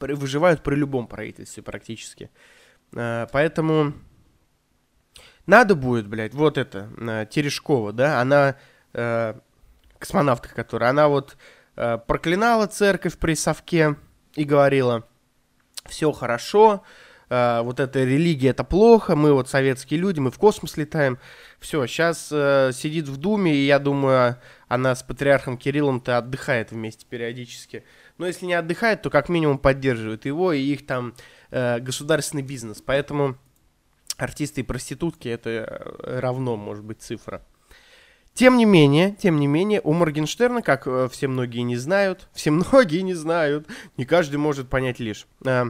выживают 0.00 0.64
при 0.64 0.74
любом 0.74 1.06
правительстве 1.06 1.62
практически. 1.62 2.28
А, 2.94 3.28
поэтому 3.30 3.92
надо 5.46 5.76
будет, 5.76 6.08
блядь, 6.08 6.34
вот 6.34 6.58
это, 6.58 6.90
а, 6.98 7.24
Терешкова, 7.24 7.92
да, 7.92 8.20
она, 8.20 8.56
э, 8.94 9.38
космонавтка 9.98 10.52
которая, 10.54 10.90
она 10.90 11.08
вот 11.08 11.36
проклинала 11.74 12.66
церковь 12.66 13.16
при 13.16 13.34
совке 13.34 13.96
и 14.34 14.44
говорила– 14.44 15.08
все 15.86 16.12
хорошо, 16.12 16.82
э, 17.28 17.60
вот 17.62 17.80
эта 17.80 18.04
религия 18.04 18.50
это 18.50 18.64
плохо, 18.64 19.16
мы 19.16 19.32
вот 19.32 19.48
советские 19.48 20.00
люди, 20.00 20.20
мы 20.20 20.30
в 20.30 20.38
космос 20.38 20.76
летаем. 20.76 21.18
Все, 21.60 21.86
сейчас 21.86 22.28
э, 22.32 22.70
сидит 22.74 23.08
в 23.08 23.16
Думе, 23.16 23.54
и 23.54 23.66
я 23.66 23.78
думаю, 23.78 24.36
она 24.68 24.94
с 24.94 25.02
патриархом 25.02 25.58
Кириллом-то 25.58 26.18
отдыхает 26.18 26.72
вместе 26.72 27.06
периодически. 27.08 27.84
Но 28.18 28.26
если 28.26 28.46
не 28.46 28.54
отдыхает, 28.54 29.02
то 29.02 29.10
как 29.10 29.28
минимум 29.28 29.58
поддерживает 29.58 30.24
его 30.24 30.52
и 30.52 30.60
их 30.60 30.86
там 30.86 31.14
э, 31.50 31.78
государственный 31.80 32.42
бизнес. 32.42 32.82
Поэтому 32.82 33.36
артисты 34.16 34.60
и 34.60 34.64
проститутки 34.64 35.28
это 35.28 35.50
э, 35.50 36.20
равно, 36.20 36.56
может 36.56 36.84
быть, 36.84 37.02
цифра. 37.02 37.42
Тем 38.34 38.56
не 38.56 38.64
менее, 38.64 39.12
тем 39.12 39.38
не 39.38 39.46
менее, 39.46 39.80
у 39.84 39.92
Моргенштерна, 39.92 40.62
как 40.62 40.86
э, 40.86 41.08
все 41.10 41.28
многие 41.28 41.60
не 41.60 41.76
знают, 41.76 42.28
все 42.32 42.50
многие 42.50 43.02
не 43.02 43.14
знают, 43.14 43.66
не 43.96 44.04
каждый 44.04 44.36
может 44.36 44.68
понять 44.68 44.98
лишь. 45.00 45.26
Э, 45.44 45.66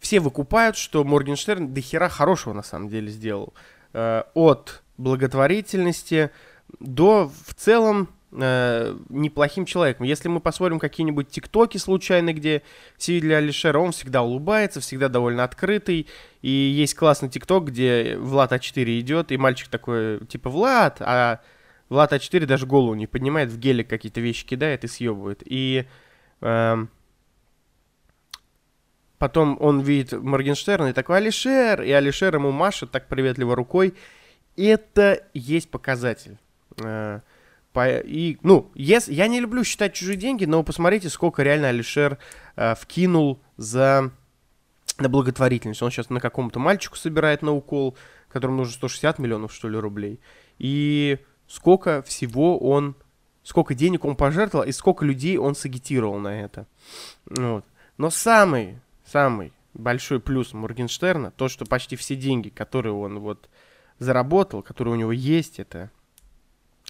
все 0.00 0.20
выкупают, 0.20 0.76
что 0.76 1.04
Моргенштерн 1.04 1.72
до 1.72 1.80
хера 1.80 2.08
хорошего 2.08 2.52
на 2.52 2.62
самом 2.62 2.88
деле 2.88 3.08
сделал. 3.08 3.54
Э, 3.92 4.24
от 4.34 4.82
благотворительности 4.98 6.30
до 6.80 7.30
в 7.46 7.54
целом 7.54 8.08
э, 8.36 8.96
неплохим 9.08 9.64
человеком. 9.64 10.06
Если 10.06 10.28
мы 10.28 10.40
посмотрим 10.40 10.78
какие-нибудь 10.78 11.28
тиктоки 11.28 11.78
случайно, 11.78 12.32
где 12.32 12.62
все 12.96 13.14
видели 13.14 13.32
Алишера, 13.32 13.78
он 13.78 13.92
всегда 13.92 14.22
улыбается, 14.22 14.80
всегда 14.80 15.08
довольно 15.08 15.44
открытый. 15.44 16.06
И 16.42 16.50
есть 16.50 16.94
классный 16.94 17.28
тикток, 17.28 17.66
где 17.66 18.16
Влад 18.18 18.52
А4 18.52 19.00
идет, 19.00 19.32
и 19.32 19.36
мальчик 19.36 19.68
такой, 19.68 20.24
типа, 20.26 20.50
Влад, 20.50 20.98
а 21.00 21.40
Влад 21.88 22.12
А4 22.12 22.46
даже 22.46 22.66
голову 22.66 22.94
не 22.94 23.06
поднимает, 23.06 23.50
в 23.50 23.58
гелик 23.58 23.88
какие-то 23.88 24.20
вещи 24.20 24.46
кидает 24.46 24.84
и 24.84 24.88
съебывает. 24.88 25.42
И 25.44 25.86
э, 26.40 26.86
потом 29.18 29.56
он 29.60 29.80
видит 29.80 30.12
Моргенштерна 30.12 30.88
и 30.88 30.92
такой, 30.92 31.18
Алишер, 31.18 31.82
и 31.82 31.90
Алишер 31.90 32.34
ему 32.34 32.50
машет 32.50 32.90
так 32.90 33.08
приветливо 33.08 33.54
рукой. 33.54 33.94
Это 34.56 35.22
есть 35.34 35.70
показатель. 35.70 36.38
Э, 36.82 37.20
по, 37.76 37.98
и, 37.98 38.38
ну, 38.42 38.70
yes, 38.74 39.12
я 39.12 39.28
не 39.28 39.38
люблю 39.38 39.62
считать 39.62 39.92
чужие 39.92 40.16
деньги, 40.16 40.46
но 40.46 40.62
посмотрите, 40.62 41.10
сколько 41.10 41.42
реально 41.42 41.68
Алишер 41.68 42.16
э, 42.56 42.74
вкинул 42.74 43.42
за 43.58 44.12
на 44.96 45.10
благотворительность. 45.10 45.82
Он 45.82 45.90
сейчас 45.90 46.08
на 46.08 46.18
какому-то 46.18 46.58
мальчику 46.58 46.96
собирает 46.96 47.42
на 47.42 47.52
укол, 47.52 47.94
которому 48.30 48.56
нужно 48.56 48.72
160 48.72 49.18
миллионов, 49.18 49.52
что 49.52 49.68
ли, 49.68 49.76
рублей. 49.76 50.20
И 50.56 51.18
сколько 51.46 52.00
всего 52.00 52.58
он, 52.58 52.96
сколько 53.42 53.74
денег 53.74 54.06
он 54.06 54.16
пожертвовал 54.16 54.64
и 54.64 54.72
сколько 54.72 55.04
людей 55.04 55.36
он 55.36 55.54
сагитировал 55.54 56.18
на 56.18 56.28
это. 56.28 56.66
Вот. 57.26 57.66
Но 57.98 58.08
самый, 58.08 58.78
самый 59.04 59.52
большой 59.74 60.18
плюс 60.18 60.54
Моргенштерна, 60.54 61.30
то, 61.30 61.48
что 61.48 61.66
почти 61.66 61.96
все 61.96 62.16
деньги, 62.16 62.48
которые 62.48 62.94
он 62.94 63.18
вот 63.18 63.50
заработал, 63.98 64.62
которые 64.62 64.94
у 64.94 64.96
него 64.96 65.12
есть, 65.12 65.58
это 65.58 65.90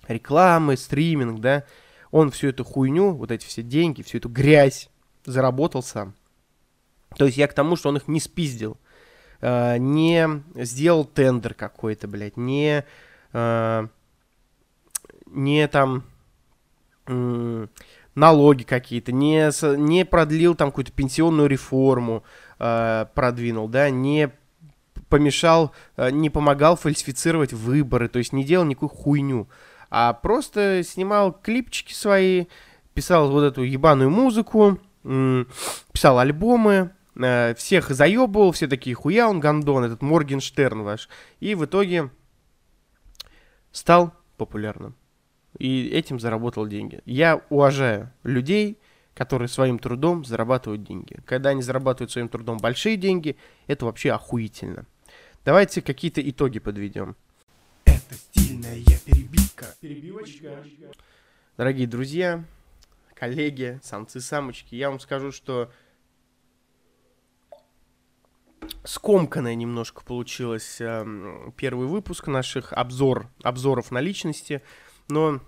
рекламы, 0.09 0.77
стриминг, 0.77 1.41
да, 1.41 1.65
он 2.11 2.31
всю 2.31 2.49
эту 2.49 2.65
хуйню, 2.65 3.13
вот 3.13 3.31
эти 3.31 3.47
все 3.47 3.63
деньги, 3.63 4.03
всю 4.03 4.19
эту 4.19 4.29
грязь 4.29 4.89
заработал 5.25 5.83
сам. 5.83 6.15
То 7.17 7.27
есть 7.27 7.37
я 7.37 7.49
к 7.49 7.55
тому, 7.55 7.77
что 7.77 7.89
он 7.89 7.97
их 7.97 8.09
не 8.09 8.21
спиздил, 8.21 8.79
э, 9.41 9.79
не 9.79 10.43
сделал 10.55 11.05
тендер 11.05 11.55
какой-то, 11.55 12.09
блядь, 12.09 12.37
не, 12.37 12.85
э, 13.33 13.87
не 15.27 15.69
там 15.69 16.05
э, 17.07 17.67
налоги 18.15 18.63
какие-то, 18.65 19.13
не, 19.13 19.51
не 19.77 20.05
продлил 20.05 20.55
там 20.55 20.71
какую-то 20.71 20.93
пенсионную 20.93 21.49
реформу, 21.49 22.25
э, 22.59 23.07
продвинул, 23.15 23.69
да, 23.69 23.91
не 23.91 24.31
помешал, 25.09 25.73
э, 25.97 26.11
не 26.11 26.31
помогал 26.31 26.77
фальсифицировать 26.77 27.53
выборы, 27.53 28.09
то 28.09 28.19
есть 28.19 28.33
не 28.33 28.45
делал 28.45 28.65
никакую 28.65 28.89
хуйню 28.89 29.49
а 29.91 30.13
просто 30.13 30.83
снимал 30.83 31.33
клипчики 31.33 31.93
свои, 31.93 32.47
писал 32.95 33.31
вот 33.31 33.43
эту 33.43 33.63
ебаную 33.63 34.11
музыку, 34.11 34.79
писал 35.03 36.19
альбомы, 36.19 36.91
э, 37.15 37.55
всех 37.55 37.91
заебывал, 37.91 38.53
все 38.53 38.67
такие 38.67 38.95
хуя, 38.95 39.29
он 39.29 39.41
гандон, 39.41 39.85
этот 39.85 40.03
Моргенштерн 40.03 40.83
ваш. 40.83 41.09
И 41.41 41.55
в 41.55 41.65
итоге 41.65 42.11
стал 43.73 44.13
популярным. 44.37 44.97
И 45.59 45.89
этим 45.89 46.21
заработал 46.21 46.67
деньги. 46.67 47.01
Я 47.05 47.41
уважаю 47.49 48.13
людей, 48.23 48.79
которые 49.15 49.49
своим 49.49 49.79
трудом 49.79 50.25
зарабатывают 50.25 50.83
деньги. 50.83 51.19
Когда 51.25 51.51
они 51.51 51.63
зарабатывают 51.63 52.11
своим 52.11 52.29
трудом 52.29 52.59
большие 52.59 52.97
деньги, 52.97 53.37
это 53.67 53.87
вообще 53.87 54.13
охуительно. 54.13 54.85
Давайте 55.45 55.81
какие-то 55.81 56.29
итоги 56.29 56.59
подведем. 56.59 57.17
Это 57.85 58.15
стильная 58.15 58.77
перебивка. 59.05 59.26
Перебивочка. 59.81 60.65
Дорогие 61.57 61.87
друзья, 61.87 62.45
коллеги, 63.15 63.81
самцы-самочки, 63.83 64.75
я 64.75 64.91
вам 64.91 65.01
скажу, 65.01 65.33
что 65.33 65.71
скомканная 68.85 69.55
немножко 69.55 70.05
получилась 70.05 70.81
э, 70.81 71.05
первый 71.57 71.87
выпуск 71.87 72.27
наших 72.27 72.73
обзор, 72.73 73.29
обзоров 73.43 73.91
на 73.91 74.01
личности. 74.01 74.63
Но, 75.09 75.41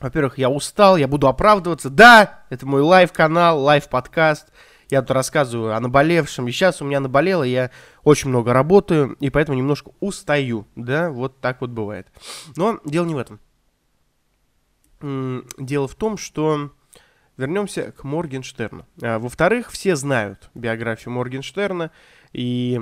во-первых, 0.00 0.38
я 0.38 0.48
устал, 0.50 0.96
я 0.96 1.08
буду 1.08 1.28
оправдываться. 1.28 1.90
Да, 1.90 2.44
это 2.50 2.66
мой 2.66 2.82
лайв-канал, 2.82 3.60
лайв-подкаст. 3.60 4.48
Я 4.90 5.00
тут 5.00 5.12
рассказываю 5.12 5.74
о 5.74 5.80
наболевшем. 5.80 6.48
И 6.48 6.52
сейчас 6.52 6.82
у 6.82 6.84
меня 6.84 7.00
наболело, 7.00 7.42
я 7.42 7.70
очень 8.04 8.28
много 8.28 8.52
работаю, 8.52 9.16
и 9.20 9.30
поэтому 9.30 9.56
немножко 9.56 9.92
устаю. 10.00 10.66
Да, 10.76 11.10
вот 11.10 11.40
так 11.40 11.60
вот 11.62 11.70
бывает. 11.70 12.08
Но 12.56 12.78
дело 12.84 13.06
не 13.06 13.14
в 13.14 13.18
этом. 13.18 13.40
Дело 15.02 15.88
в 15.88 15.94
том, 15.94 16.16
что 16.16 16.70
вернемся 17.36 17.92
к 17.92 18.04
Моргенштерну. 18.04 18.86
А, 19.02 19.18
во-вторых, 19.18 19.70
все 19.70 19.96
знают 19.96 20.50
биографию 20.54 21.12
Моргенштерна, 21.12 21.90
и 22.32 22.80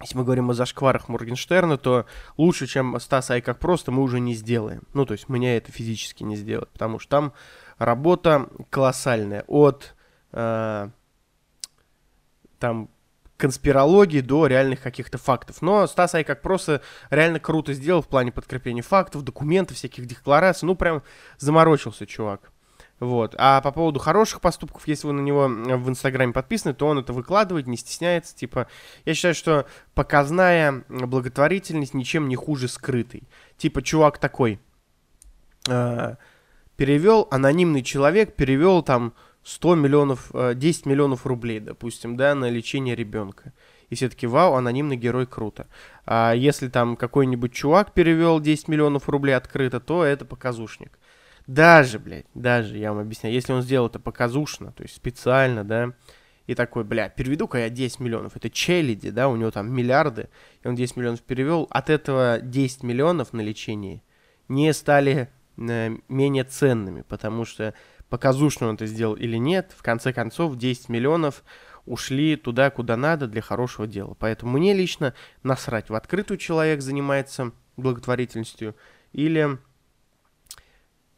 если 0.00 0.16
мы 0.16 0.24
говорим 0.24 0.50
о 0.50 0.54
зашкварах 0.54 1.08
Моргенштерна, 1.08 1.78
то 1.78 2.06
лучше, 2.36 2.66
чем 2.66 2.98
Стас 2.98 3.30
Ай 3.30 3.40
как 3.40 3.58
просто, 3.58 3.92
мы 3.92 4.02
уже 4.02 4.18
не 4.20 4.34
сделаем. 4.34 4.82
Ну, 4.94 5.06
то 5.06 5.12
есть 5.12 5.28
меня 5.28 5.56
это 5.56 5.70
физически 5.70 6.24
не 6.24 6.34
сделать, 6.34 6.68
потому 6.70 6.98
что 6.98 7.10
там 7.10 7.32
работа 7.78 8.48
колоссальная. 8.70 9.44
От 9.46 9.94
э, 10.32 10.88
там 12.58 12.90
конспирологии 13.42 14.20
до 14.20 14.46
реальных 14.46 14.80
каких-то 14.80 15.18
фактов. 15.18 15.62
Но 15.62 15.88
Стас 15.88 16.14
Ай 16.14 16.22
как 16.22 16.42
просто 16.42 16.80
реально 17.10 17.40
круто 17.40 17.72
сделал 17.72 18.00
в 18.00 18.06
плане 18.06 18.30
подкрепления 18.30 18.82
фактов, 18.82 19.22
документов, 19.22 19.76
всяких 19.76 20.06
деклараций. 20.06 20.64
Ну, 20.64 20.76
прям 20.76 21.02
заморочился 21.38 22.06
чувак. 22.06 22.52
Вот. 23.00 23.34
А 23.36 23.60
по 23.60 23.72
поводу 23.72 23.98
хороших 23.98 24.40
поступков, 24.40 24.86
если 24.86 25.08
вы 25.08 25.14
на 25.14 25.22
него 25.22 25.48
в 25.48 25.88
Инстаграме 25.88 26.32
подписаны, 26.32 26.72
то 26.72 26.86
он 26.86 27.00
это 27.00 27.12
выкладывает, 27.12 27.66
не 27.66 27.76
стесняется. 27.76 28.36
Типа, 28.36 28.68
я 29.04 29.14
считаю, 29.14 29.34
что 29.34 29.66
показная 29.92 30.84
благотворительность 30.88 31.94
ничем 31.94 32.28
не 32.28 32.36
хуже 32.36 32.68
скрытой. 32.68 33.24
Типа, 33.56 33.82
чувак 33.82 34.18
такой 34.18 34.60
э, 35.68 36.14
перевел, 36.76 37.26
анонимный 37.32 37.82
человек 37.82 38.36
перевел 38.36 38.82
там 38.82 39.14
100 39.44 39.74
миллионов, 39.74 40.30
10 40.32 40.86
миллионов 40.86 41.26
рублей, 41.26 41.60
допустим, 41.60 42.16
да, 42.16 42.34
на 42.34 42.48
лечение 42.48 42.94
ребенка. 42.94 43.52
И 43.90 43.94
все 43.94 44.08
таки 44.08 44.26
вау, 44.26 44.54
анонимный 44.54 44.96
герой, 44.96 45.26
круто. 45.26 45.66
А 46.06 46.32
если 46.32 46.68
там 46.68 46.96
какой-нибудь 46.96 47.52
чувак 47.52 47.92
перевел 47.92 48.40
10 48.40 48.68
миллионов 48.68 49.08
рублей 49.08 49.32
открыто, 49.32 49.80
то 49.80 50.04
это 50.04 50.24
показушник. 50.24 50.98
Даже, 51.46 51.98
блядь, 51.98 52.26
даже, 52.34 52.78
я 52.78 52.92
вам 52.92 53.02
объясняю, 53.02 53.34
если 53.34 53.52
он 53.52 53.62
сделал 53.62 53.88
это 53.88 53.98
показушно, 53.98 54.72
то 54.72 54.82
есть 54.84 54.94
специально, 54.94 55.64
да, 55.64 55.92
и 56.46 56.54
такой, 56.54 56.84
бля, 56.84 57.08
переведу-ка 57.08 57.58
я 57.58 57.68
10 57.68 58.00
миллионов, 58.00 58.36
это 58.36 58.48
челяди, 58.48 59.10
да, 59.10 59.28
у 59.28 59.36
него 59.36 59.50
там 59.50 59.72
миллиарды, 59.72 60.28
и 60.62 60.68
он 60.68 60.74
10 60.74 60.96
миллионов 60.96 61.22
перевел, 61.22 61.66
от 61.70 61.90
этого 61.90 62.38
10 62.40 62.82
миллионов 62.82 63.32
на 63.32 63.40
лечение 63.40 64.02
не 64.48 64.72
стали 64.72 65.28
э, 65.56 65.96
менее 66.08 66.44
ценными, 66.44 67.02
потому 67.02 67.44
что 67.44 67.74
показушно 68.12 68.68
он 68.68 68.74
это 68.74 68.84
сделал 68.84 69.14
или 69.14 69.38
нет, 69.38 69.72
в 69.74 69.82
конце 69.82 70.12
концов 70.12 70.58
10 70.58 70.90
миллионов 70.90 71.42
ушли 71.86 72.36
туда, 72.36 72.68
куда 72.68 72.98
надо 72.98 73.26
для 73.26 73.40
хорошего 73.40 73.86
дела. 73.86 74.14
Поэтому 74.18 74.58
мне 74.58 74.74
лично 74.74 75.14
насрать, 75.42 75.88
в 75.88 75.94
открытую 75.94 76.36
человек 76.36 76.82
занимается 76.82 77.52
благотворительностью 77.78 78.76
или 79.12 79.58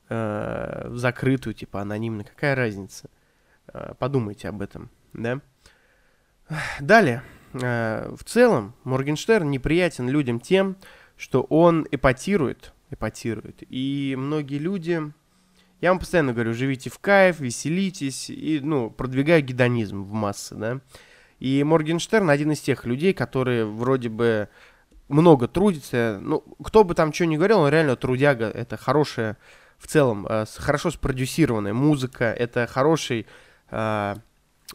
э, 0.09 0.87
в 0.89 0.97
закрытую, 0.97 1.55
типа 1.55 1.81
анонимно, 1.81 2.23
какая 2.23 2.55
разница? 2.55 3.11
Э, 3.73 3.95
подумайте 3.99 4.49
об 4.49 4.63
этом, 4.63 4.89
да? 5.15 5.41
Далее. 6.79 7.25
Э, 7.55 8.15
в 8.17 8.23
целом, 8.23 8.77
Моргенштерн 8.85 9.51
неприятен 9.51 10.09
людям 10.09 10.39
тем, 10.39 10.77
что 11.17 11.43
он 11.43 11.89
эпатирует, 11.91 12.73
эпатирует. 12.91 13.65
И 13.69 14.15
многие 14.17 14.59
люди, 14.59 15.13
я 15.81 15.91
вам 15.91 15.99
постоянно 15.99 16.33
говорю, 16.33 16.55
живите 16.55 16.91
в 16.91 16.99
кайф, 16.99 17.41
веселитесь, 17.41 18.31
и, 18.31 18.61
ну, 18.63 18.91
продвигаю 18.91 19.43
гедонизм 19.43 20.03
в 20.03 20.13
массы, 20.13 20.55
да? 20.55 20.81
И 21.41 21.63
Моргенштерн 21.63 22.31
один 22.31 22.53
из 22.53 22.61
тех 22.61 22.87
людей, 22.87 23.13
которые 23.13 23.67
вроде 23.67 24.09
бы 24.09 24.49
много 25.09 25.49
трудится. 25.49 26.19
Ну, 26.23 26.41
кто 26.63 26.85
бы 26.85 26.95
там 26.95 27.13
что 27.13 27.27
ни 27.27 27.37
говорил, 27.37 27.61
он 27.61 27.71
реально 27.71 27.97
трудяга. 27.97 28.47
Это 28.47 28.77
хорошая 28.77 29.37
в 29.79 29.87
целом 29.87 30.27
э, 30.27 30.47
хорошо 30.57 30.91
спродюсированная 30.91 31.75
музыка, 31.75 32.25
это 32.33 32.67
хороший 32.67 33.27
э, 33.71 34.15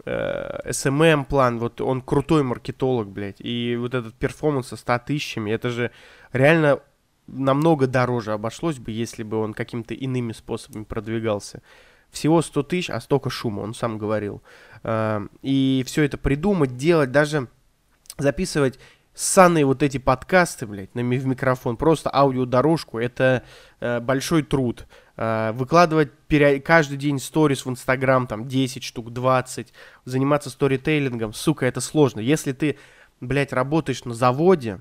э, 0.05 0.69
SMM 0.69 1.25
план, 1.25 1.57
вот 1.57 1.81
он 1.81 2.01
крутой 2.01 2.43
маркетолог, 2.43 3.07
блядь, 3.07 3.41
и 3.41 3.75
вот 3.75 3.95
этот 3.95 4.13
перформанс 4.13 4.67
со 4.67 4.75
100 4.75 4.99
тысячами, 4.99 5.51
это 5.51 5.69
же 5.69 5.91
реально 6.31 6.79
намного 7.31 7.87
дороже 7.87 8.33
обошлось 8.33 8.77
бы, 8.77 8.91
если 8.91 9.23
бы 9.23 9.37
он 9.37 9.53
каким-то 9.53 9.93
иными 9.93 10.31
способами 10.31 10.83
продвигался. 10.83 11.61
Всего 12.09 12.41
100 12.41 12.63
тысяч, 12.63 12.89
а 12.89 12.99
столько 12.99 13.29
шума, 13.29 13.61
он 13.61 13.73
сам 13.73 13.97
говорил. 13.97 14.41
Э, 14.83 15.25
и 15.41 15.83
все 15.85 16.03
это 16.03 16.17
придумать, 16.17 16.75
делать, 16.75 17.11
даже 17.11 17.47
записывать 18.17 18.79
ссаные 19.13 19.65
вот 19.65 19.83
эти 19.83 19.97
подкасты, 19.97 20.65
блядь, 20.65 20.95
на, 20.95 21.01
в 21.01 21.25
микрофон, 21.25 21.77
просто 21.77 22.09
аудиодорожку, 22.13 22.99
это 22.99 23.43
э, 23.79 23.99
большой 23.99 24.43
труд. 24.43 24.87
Э, 25.17 25.51
выкладывать 25.53 26.11
каждый 26.63 26.97
день 26.97 27.19
сторис 27.19 27.65
в 27.65 27.69
Инстаграм, 27.69 28.27
там, 28.27 28.47
10 28.47 28.81
штук, 28.81 29.11
20, 29.11 29.73
заниматься 30.05 30.49
сторитейлингом, 30.49 31.33
сука, 31.33 31.65
это 31.65 31.81
сложно. 31.81 32.21
Если 32.21 32.53
ты, 32.53 32.77
блядь, 33.19 33.51
работаешь 33.51 34.05
на 34.05 34.13
заводе, 34.13 34.79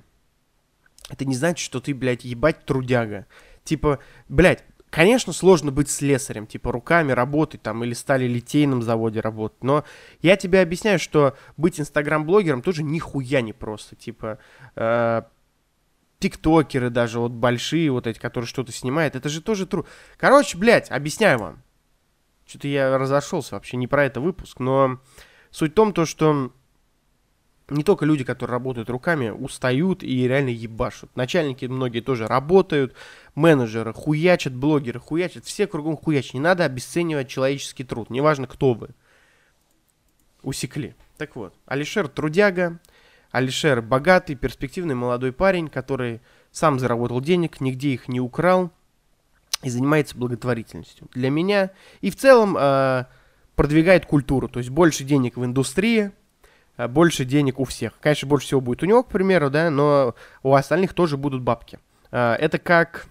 это 1.09 1.25
не 1.25 1.35
значит, 1.35 1.64
что 1.64 1.81
ты, 1.81 1.94
блядь, 1.94 2.25
ебать 2.25 2.64
трудяга. 2.64 3.27
Типа, 3.64 3.99
блядь, 4.29 4.64
Конечно, 4.90 5.35
сложно 5.35 5.71
быть 5.71 5.90
слесарем, 5.90 6.47
типа 6.47 6.73
руками 6.73 7.12
работать 7.12 7.61
там 7.61 7.85
или 7.85 7.92
стали 7.92 8.27
литейном 8.27 8.83
заводе 8.83 9.21
работать, 9.21 9.62
но 9.62 9.85
я 10.23 10.37
тебе 10.37 10.62
объясняю, 10.62 10.99
что 10.99 11.37
быть 11.59 11.79
инстаграм-блогером 11.79 12.62
тоже 12.62 12.83
нихуя 12.83 13.42
не 13.42 13.53
просто, 13.53 13.97
типа 13.97 14.38
э, 14.77 15.23
тиктокеры 16.21 16.88
даже 16.88 17.21
вот 17.21 17.33
большие 17.33 17.90
вот 17.90 18.07
эти, 18.07 18.18
которые 18.18 18.49
что-то 18.49 18.73
снимают, 18.73 19.14
это 19.14 19.29
же 19.29 19.42
тоже 19.42 19.66
трудно. 19.66 19.90
Короче, 20.16 20.57
блядь, 20.57 20.90
объясняю 20.90 21.38
вам. 21.38 21.62
Что-то 22.47 22.68
я 22.68 22.97
разошелся 22.97 23.57
вообще, 23.57 23.77
не 23.77 23.87
про 23.87 24.07
это 24.07 24.23
выпуск, 24.23 24.59
но 24.59 25.01
суть 25.51 25.73
в 25.73 25.75
том, 25.75 25.92
то, 25.92 26.07
что 26.07 26.51
не 27.70 27.85
только 27.85 28.07
люди, 28.07 28.24
которые 28.24 28.54
работают 28.54 28.88
руками, 28.90 29.31
устают 29.31 30.02
и 30.02 30.26
реально 30.26 30.50
ебашут. 30.50 31.14
Начальники 31.16 31.66
многие 31.66 32.00
тоже 32.00 32.26
работают, 32.26 32.94
менеджеры 33.35 33.92
хуячат, 33.92 34.54
блогеры 34.54 35.00
хуячат, 35.00 35.44
все 35.44 35.66
кругом 35.66 35.96
хуячат. 35.96 36.35
Не 36.35 36.40
надо 36.40 36.64
обесценивать 36.64 37.28
человеческий 37.28 37.85
труд, 37.85 38.11
неважно, 38.11 38.46
кто 38.46 38.74
вы. 38.74 38.90
Усекли. 40.42 40.94
Так 41.18 41.37
вот, 41.37 41.54
Алишер 41.66 42.09
трудяга, 42.09 42.78
Алишер 43.31 43.83
богатый, 43.83 44.35
перспективный 44.35 44.94
молодой 44.94 45.33
парень, 45.33 45.68
который 45.68 46.20
сам 46.50 46.78
заработал 46.78 47.20
денег, 47.20 47.61
нигде 47.61 47.90
их 47.90 48.09
не 48.09 48.20
украл 48.20 48.70
и 49.62 49.68
занимается 49.68 50.16
благотворительностью. 50.16 51.09
Для 51.12 51.28
меня 51.28 51.70
и 52.00 52.11
в 52.11 52.16
целом 52.16 52.57
э, 52.59 53.04
продвигает 53.57 54.07
культуру, 54.07 54.48
то 54.48 54.61
есть 54.61 54.70
больше 54.70 55.04
денег 55.04 55.37
в 55.37 55.44
индустрии, 55.44 56.12
больше 56.87 57.25
денег 57.25 57.59
у 57.59 57.64
всех. 57.64 57.93
Конечно, 58.01 58.29
больше 58.29 58.47
всего 58.47 58.61
будет 58.61 58.83
у 58.83 58.87
него, 58.87 59.03
к 59.03 59.09
примеру, 59.09 59.51
да, 59.51 59.71
но 59.71 60.14
у 60.43 60.55
остальных 60.55 60.95
тоже 60.95 61.17
будут 61.17 61.43
бабки. 61.43 61.79
Э, 62.11 62.35
это 62.35 62.59
как, 62.59 63.07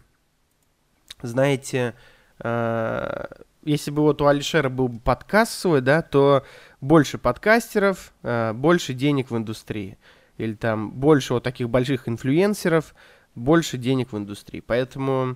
знаете, 1.22 1.94
э, 2.40 3.26
если 3.64 3.92
бы 3.92 4.04
вот 4.04 4.22
у 4.22 4.28
Алишера 4.28 4.70
был 4.70 4.90
подкаст 5.00 5.52
свой, 5.52 5.82
да, 5.82 6.02
то 6.02 6.46
больше 6.80 7.18
подкастеров, 7.18 8.14
больше 8.22 8.94
денег 8.94 9.30
в 9.30 9.36
индустрии. 9.36 9.98
Или 10.38 10.54
там 10.54 10.92
больше 10.92 11.34
вот 11.34 11.44
таких 11.44 11.70
больших 11.70 12.08
инфлюенсеров, 12.08 12.96
больше 13.36 13.78
денег 13.78 14.14
в 14.14 14.18
индустрии. 14.18 14.62
Поэтому 14.66 15.36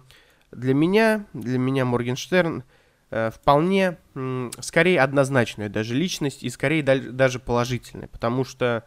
для 0.51 0.73
меня, 0.73 1.25
для 1.33 1.57
меня 1.57 1.83
Моргенштерн– 1.83 2.63
Э, 2.73 2.80
вполне, 3.11 3.97
скорее 4.59 5.01
однозначная 5.01 5.67
даже 5.67 5.95
личность 5.95 6.43
и 6.43 6.49
скорее 6.49 6.81
даже 6.81 7.39
положительная, 7.39 8.07
потому 8.07 8.45
что 8.45 8.85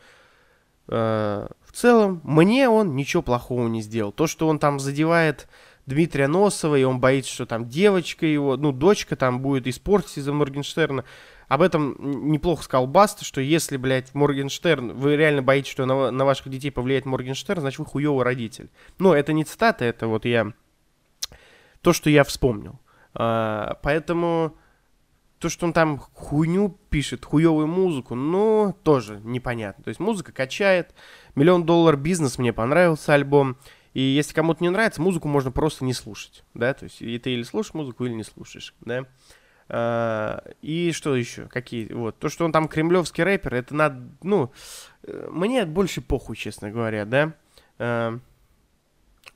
э, 0.89 1.47
в 1.61 1.73
целом 1.73 2.23
мне 2.25 2.69
он 2.69 2.97
ничего 2.97 3.23
плохого 3.23 3.69
не 3.69 3.83
сделал. 3.83 4.13
То, 4.13 4.27
что 4.27 4.49
он 4.49 4.59
там 4.59 4.81
задевает 4.81 5.47
Дмитрия 5.87 6.29
Носова, 6.29 6.77
и 6.77 6.85
он 6.85 7.01
боится, 7.01 7.33
что 7.33 7.45
там 7.45 7.69
девочка 7.69 8.25
его, 8.25 8.57
ну, 8.57 8.73
дочка 8.73 9.17
там 9.17 9.41
будет 9.41 9.67
испортить 9.67 10.17
из-за 10.17 10.33
Моргенштерна. 10.33 11.05
Об 11.47 11.61
этом 11.61 12.33
неплохо 12.33 12.65
сказал 12.65 12.87
Баста, 12.87 13.25
что 13.25 13.43
если, 13.43 13.77
блядь, 13.77 14.15
Моргенштерн, 14.15 14.93
вы 14.95 15.17
реально 15.17 15.43
боитесь, 15.43 15.71
что 15.71 15.85
на, 15.85 16.11
на 16.11 16.25
ваших 16.25 16.49
детей 16.49 16.71
повлияет 16.71 17.05
Моргенштерн, 17.05 17.61
значит, 17.61 17.79
вы 17.81 17.85
хуёвый 17.85 18.25
родитель. 18.25 18.71
Но 18.99 19.15
это 19.15 19.35
не 19.35 19.45
цитата, 19.45 19.85
это 19.85 20.07
вот 20.07 20.25
я... 20.25 20.53
То, 21.83 21.93
что 21.93 22.09
я 22.09 22.25
вспомнил. 22.25 22.81
А, 23.14 23.79
поэтому 23.83 24.57
то, 25.38 25.48
что 25.48 25.66
он 25.66 25.72
там 25.72 25.98
хуйню 25.98 26.79
пишет, 26.90 27.24
хуевую 27.24 27.66
музыку, 27.66 28.14
ну, 28.14 28.74
тоже 28.83 29.20
непонятно. 29.24 29.85
То 29.85 29.88
есть 29.88 30.00
музыка 30.00 30.33
качает, 30.33 30.94
миллион 31.35 31.64
доллар 31.64 31.96
бизнес, 31.96 32.38
мне 32.38 32.53
понравился 32.53 33.14
альбом. 33.14 33.57
И 33.92 34.00
если 34.00 34.35
кому-то 34.35 34.62
не 34.62 34.70
нравится, 34.70 35.00
музыку 35.00 35.29
можно 35.29 35.53
просто 35.53 35.85
не 35.85 35.92
слушать, 35.92 36.44
да, 36.55 36.74
то 36.74 36.85
есть 36.85 37.00
и 37.00 37.18
ты 37.18 37.31
или 37.31 37.44
слушаешь 37.44 37.74
музыку, 37.74 38.05
или 38.05 38.12
не 38.12 38.24
слушаешь, 38.24 38.74
да. 38.81 39.05
А, 39.68 40.42
и 40.62 40.92
что 40.92 41.14
еще? 41.14 41.46
Какие? 41.46 41.92
Вот. 41.92 42.18
То, 42.18 42.29
что 42.29 42.44
он 42.44 42.53
там 42.53 42.66
кремлевский 42.66 43.22
рэпер, 43.22 43.55
это 43.55 43.74
надо, 43.74 44.03
ну, 44.22 44.53
э, 45.05 45.29
мне 45.31 45.64
больше 45.64 46.00
похуй, 46.00 46.37
честно 46.37 46.70
говоря, 46.70 47.05
да. 47.05 47.35
А, 47.79 48.18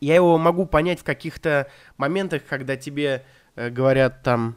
я 0.01 0.15
его 0.15 0.39
могу 0.39 0.67
понять 0.67 1.01
в 1.01 1.05
каких-то 1.05 1.71
моментах, 1.97 2.43
когда 2.49 2.77
тебе 2.77 3.25
говорят 3.71 4.23
там, 4.23 4.57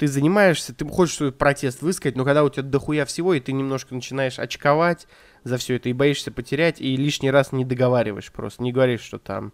ты 0.00 0.06
занимаешься, 0.06 0.74
ты 0.74 0.86
хочешь 0.86 1.16
свой 1.16 1.30
протест 1.30 1.82
высказать, 1.82 2.16
но 2.16 2.24
когда 2.24 2.42
у 2.42 2.48
тебя 2.48 2.62
дохуя 2.62 3.04
всего, 3.04 3.34
и 3.34 3.40
ты 3.40 3.52
немножко 3.52 3.94
начинаешь 3.94 4.38
очковать 4.38 5.06
за 5.44 5.58
все 5.58 5.76
это, 5.76 5.90
и 5.90 5.92
боишься 5.92 6.32
потерять, 6.32 6.80
и 6.80 6.96
лишний 6.96 7.30
раз 7.30 7.52
не 7.52 7.66
договариваешь 7.66 8.32
просто, 8.32 8.62
не 8.62 8.72
говоришь, 8.72 9.02
что 9.02 9.18
там 9.18 9.52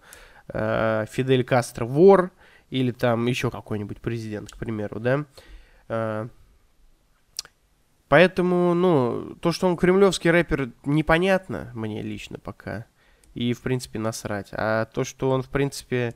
э, 0.49 1.07
Фидель 1.11 1.43
Кастро 1.43 1.85
вор, 1.85 2.31
или 2.71 2.93
там 2.93 3.27
еще 3.27 3.51
какой-нибудь 3.51 4.01
президент, 4.01 4.53
к 4.53 4.57
примеру, 4.57 5.01
да. 5.01 5.25
Э, 5.89 6.29
поэтому, 8.09 8.75
ну, 8.75 9.37
то, 9.41 9.51
что 9.51 9.67
он 9.67 9.77
кремлевский 9.77 10.31
рэпер, 10.31 10.71
непонятно 10.85 11.73
мне 11.75 12.03
лично 12.03 12.39
пока. 12.39 12.87
И, 13.35 13.53
в 13.53 13.63
принципе, 13.63 13.99
насрать. 13.99 14.49
А 14.53 14.85
то, 14.87 15.03
что 15.05 15.31
он, 15.31 15.43
в 15.43 15.49
принципе, 15.49 16.15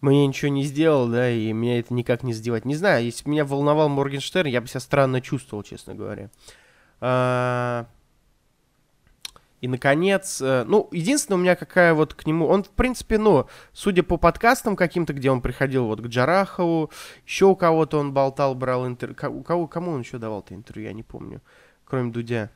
мне 0.00 0.26
ничего 0.26 0.50
не 0.50 0.64
сделал, 0.64 1.08
да, 1.08 1.30
и 1.30 1.52
меня 1.52 1.78
это 1.78 1.92
никак 1.92 2.22
не 2.22 2.32
сделать. 2.32 2.64
Не 2.64 2.74
знаю, 2.74 3.04
если 3.04 3.24
бы 3.24 3.30
меня 3.30 3.44
волновал 3.44 3.88
Моргенштерн, 3.88 4.48
я 4.48 4.60
бы 4.60 4.68
себя 4.68 4.80
странно 4.80 5.20
чувствовал, 5.20 5.62
честно 5.62 5.94
говоря. 5.94 6.30
А... 7.00 7.86
И, 9.60 9.68
наконец, 9.68 10.40
э, 10.40 10.64
ну, 10.66 10.88
единственное 10.90 11.36
у 11.36 11.40
меня 11.42 11.54
какая 11.54 11.92
вот 11.92 12.14
к 12.14 12.24
нему... 12.24 12.46
Он, 12.46 12.64
в 12.64 12.70
принципе, 12.70 13.18
ну, 13.18 13.46
судя 13.74 14.02
по 14.02 14.16
подкастам 14.16 14.74
каким-то, 14.74 15.12
где 15.12 15.30
он 15.30 15.42
приходил 15.42 15.84
вот 15.84 16.00
к 16.00 16.06
Джарахову, 16.06 16.90
еще 17.26 17.44
у 17.44 17.54
кого-то 17.54 17.98
он 17.98 18.14
болтал, 18.14 18.54
брал 18.54 18.86
интервью. 18.86 19.42
Кого, 19.44 19.66
кому 19.66 19.92
он 19.92 20.00
еще 20.00 20.16
давал-то 20.16 20.54
интервью, 20.54 20.86
я 20.86 20.94
не 20.94 21.02
помню. 21.02 21.42
Кроме 21.84 22.10
Дудя. 22.10 22.50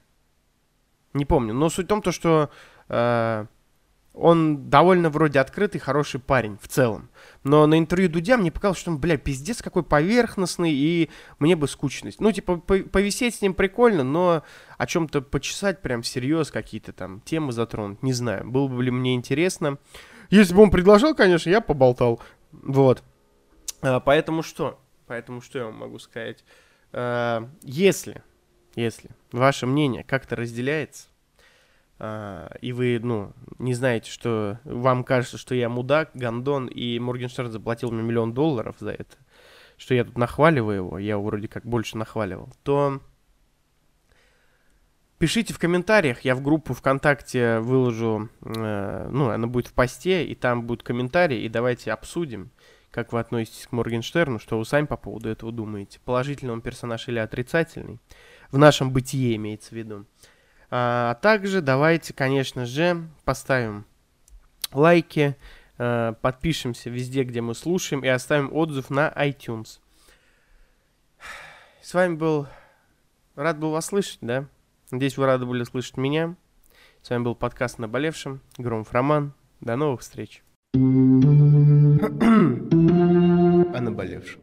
Не 1.12 1.26
помню. 1.26 1.52
Но 1.52 1.68
суть 1.68 1.85
в 1.85 1.88
том, 1.88 2.00
то, 2.00 2.11
что 2.11 2.48
э, 2.88 3.46
он 4.14 4.70
довольно 4.70 5.11
вроде 5.11 5.40
открытый, 5.40 5.81
хороший 5.81 6.20
парень 6.20 6.57
в 6.62 6.68
целом. 6.68 7.11
Но 7.42 7.66
на 7.66 7.77
интервью 7.77 8.09
Дудя 8.09 8.37
мне 8.37 8.53
показалось, 8.53 8.79
что 8.79 8.92
он, 8.92 8.98
бля, 8.98 9.16
пиздец 9.16 9.61
какой 9.61 9.83
поверхностный, 9.83 10.72
и 10.72 11.11
мне 11.40 11.57
бы 11.57 11.66
скучность. 11.66 12.20
Ну, 12.20 12.31
типа, 12.31 12.59
повисеть 12.59 13.35
с 13.35 13.42
ним 13.42 13.55
прикольно, 13.55 14.05
но 14.05 14.44
о 14.79 14.87
чем-то 14.87 15.20
почесать 15.20 15.83
прям 15.83 16.03
всерьез, 16.03 16.53
какие-то 16.53 16.92
там 16.92 17.20
темы 17.22 17.53
затронуть, 17.53 18.05
не 18.05 18.12
знаю. 18.12 18.48
Было 18.48 18.68
бы 18.68 18.85
ли 18.85 18.92
мне 18.92 19.16
интересно. 19.16 19.79
Если 20.31 20.55
бы 20.55 20.62
он 20.62 20.70
предложил, 20.70 21.14
конечно, 21.16 21.50
я 21.50 21.61
поболтал. 21.61 22.20
Вот. 22.53 23.03
А, 23.83 23.98
поэтому 23.98 24.42
что? 24.42 24.81
Поэтому 25.09 25.40
что 25.40 25.59
я 25.59 25.64
вам 25.66 25.74
могу 25.74 25.98
сказать? 25.98 26.44
А, 26.92 27.48
если, 27.62 28.22
если 28.77 29.11
ваше 29.33 29.66
мнение 29.66 30.05
как-то 30.05 30.37
разделяется, 30.37 31.09
и 31.98 32.72
вы, 32.72 32.98
ну, 33.00 33.33
не 33.59 33.74
знаете, 33.74 34.11
что 34.11 34.59
вам 34.64 35.04
кажется, 35.04 35.38
что 35.38 35.54
я 35.54 35.68
мудак, 35.68 36.11
гандон, 36.14 36.66
и 36.66 36.98
Моргенштерн 36.98 37.50
заплатил 37.50 37.92
мне 37.92 38.02
миллион 38.02 38.35
долларов 38.35 38.76
за 38.80 38.90
это, 38.90 39.16
что 39.76 39.94
я 39.94 40.04
тут 40.04 40.18
нахваливаю 40.18 40.76
его, 40.76 40.98
я 40.98 41.12
его 41.12 41.22
вроде 41.22 41.46
как 41.48 41.64
больше 41.64 41.96
нахваливал, 41.96 42.52
то 42.64 43.00
пишите 45.18 45.54
в 45.54 45.59
комментариях, 45.59 46.20
я 46.22 46.35
в 46.35 46.42
группу 46.42 46.74
ВКонтакте 46.74 47.61
выложу, 47.61 48.28
э, 48.42 49.09
ну, 49.11 49.30
она 49.30 49.46
будет 49.46 49.68
в 49.68 49.72
посте, 49.72 50.26
и 50.26 50.35
там 50.35 50.66
будут 50.66 50.83
комментарии, 50.83 51.42
и 51.42 51.48
давайте 51.48 51.92
обсудим, 51.92 52.50
как 52.90 53.12
вы 53.12 53.20
относитесь 53.20 53.66
к 53.66 53.72
Моргенштерну, 53.72 54.38
что 54.38 54.59
вы 54.59 54.64
сами 54.64 54.87
по 54.87 54.96
поводу 54.96 55.28
этого 55.28 55.50
думаете, 55.50 56.00
положительный 56.04 56.52
он 56.52 56.61
персонаж 56.61 57.09
или 57.09 57.18
отрицательный, 57.18 58.00
в 58.50 58.59
нашем 58.59 58.92
бытие 58.92 59.37
имеется 59.37 59.70
в 59.70 59.78
виду. 59.78 60.07
А 60.76 61.14
также 61.22 61.60
давайте, 61.60 62.12
конечно 62.12 62.66
же, 62.66 63.06
поставим 63.24 63.84
лайки, 64.72 65.37
э, 65.78 66.14
подпишемся 66.20 66.90
везде, 66.90 67.22
где 67.22 67.40
мы 67.40 67.54
слушаем, 67.54 68.04
и 68.04 68.08
оставим 68.08 68.52
отзыв 68.52 68.90
на 68.90 69.08
iTunes. 69.10 69.78
С 71.80 71.94
вами 71.94 72.16
был... 72.16 72.48
Рад 73.37 73.56
был 73.60 73.70
вас 73.70 73.87
слышать, 73.87 74.18
да? 74.20 74.46
Надеюсь, 74.90 75.16
вы 75.16 75.26
рады 75.26 75.46
были 75.46 75.62
слышать 75.62 75.96
меня. 75.96 76.34
С 77.02 77.10
вами 77.10 77.22
был 77.22 77.37
подкаст 77.37 77.78
«Наболевшим». 77.78 78.40
Громов 78.58 78.90
Роман. 78.90 79.32
До 79.60 79.76
новых 79.76 80.00
встреч. 80.00 80.42
О 80.74 80.78
наболевшем. 83.80 84.40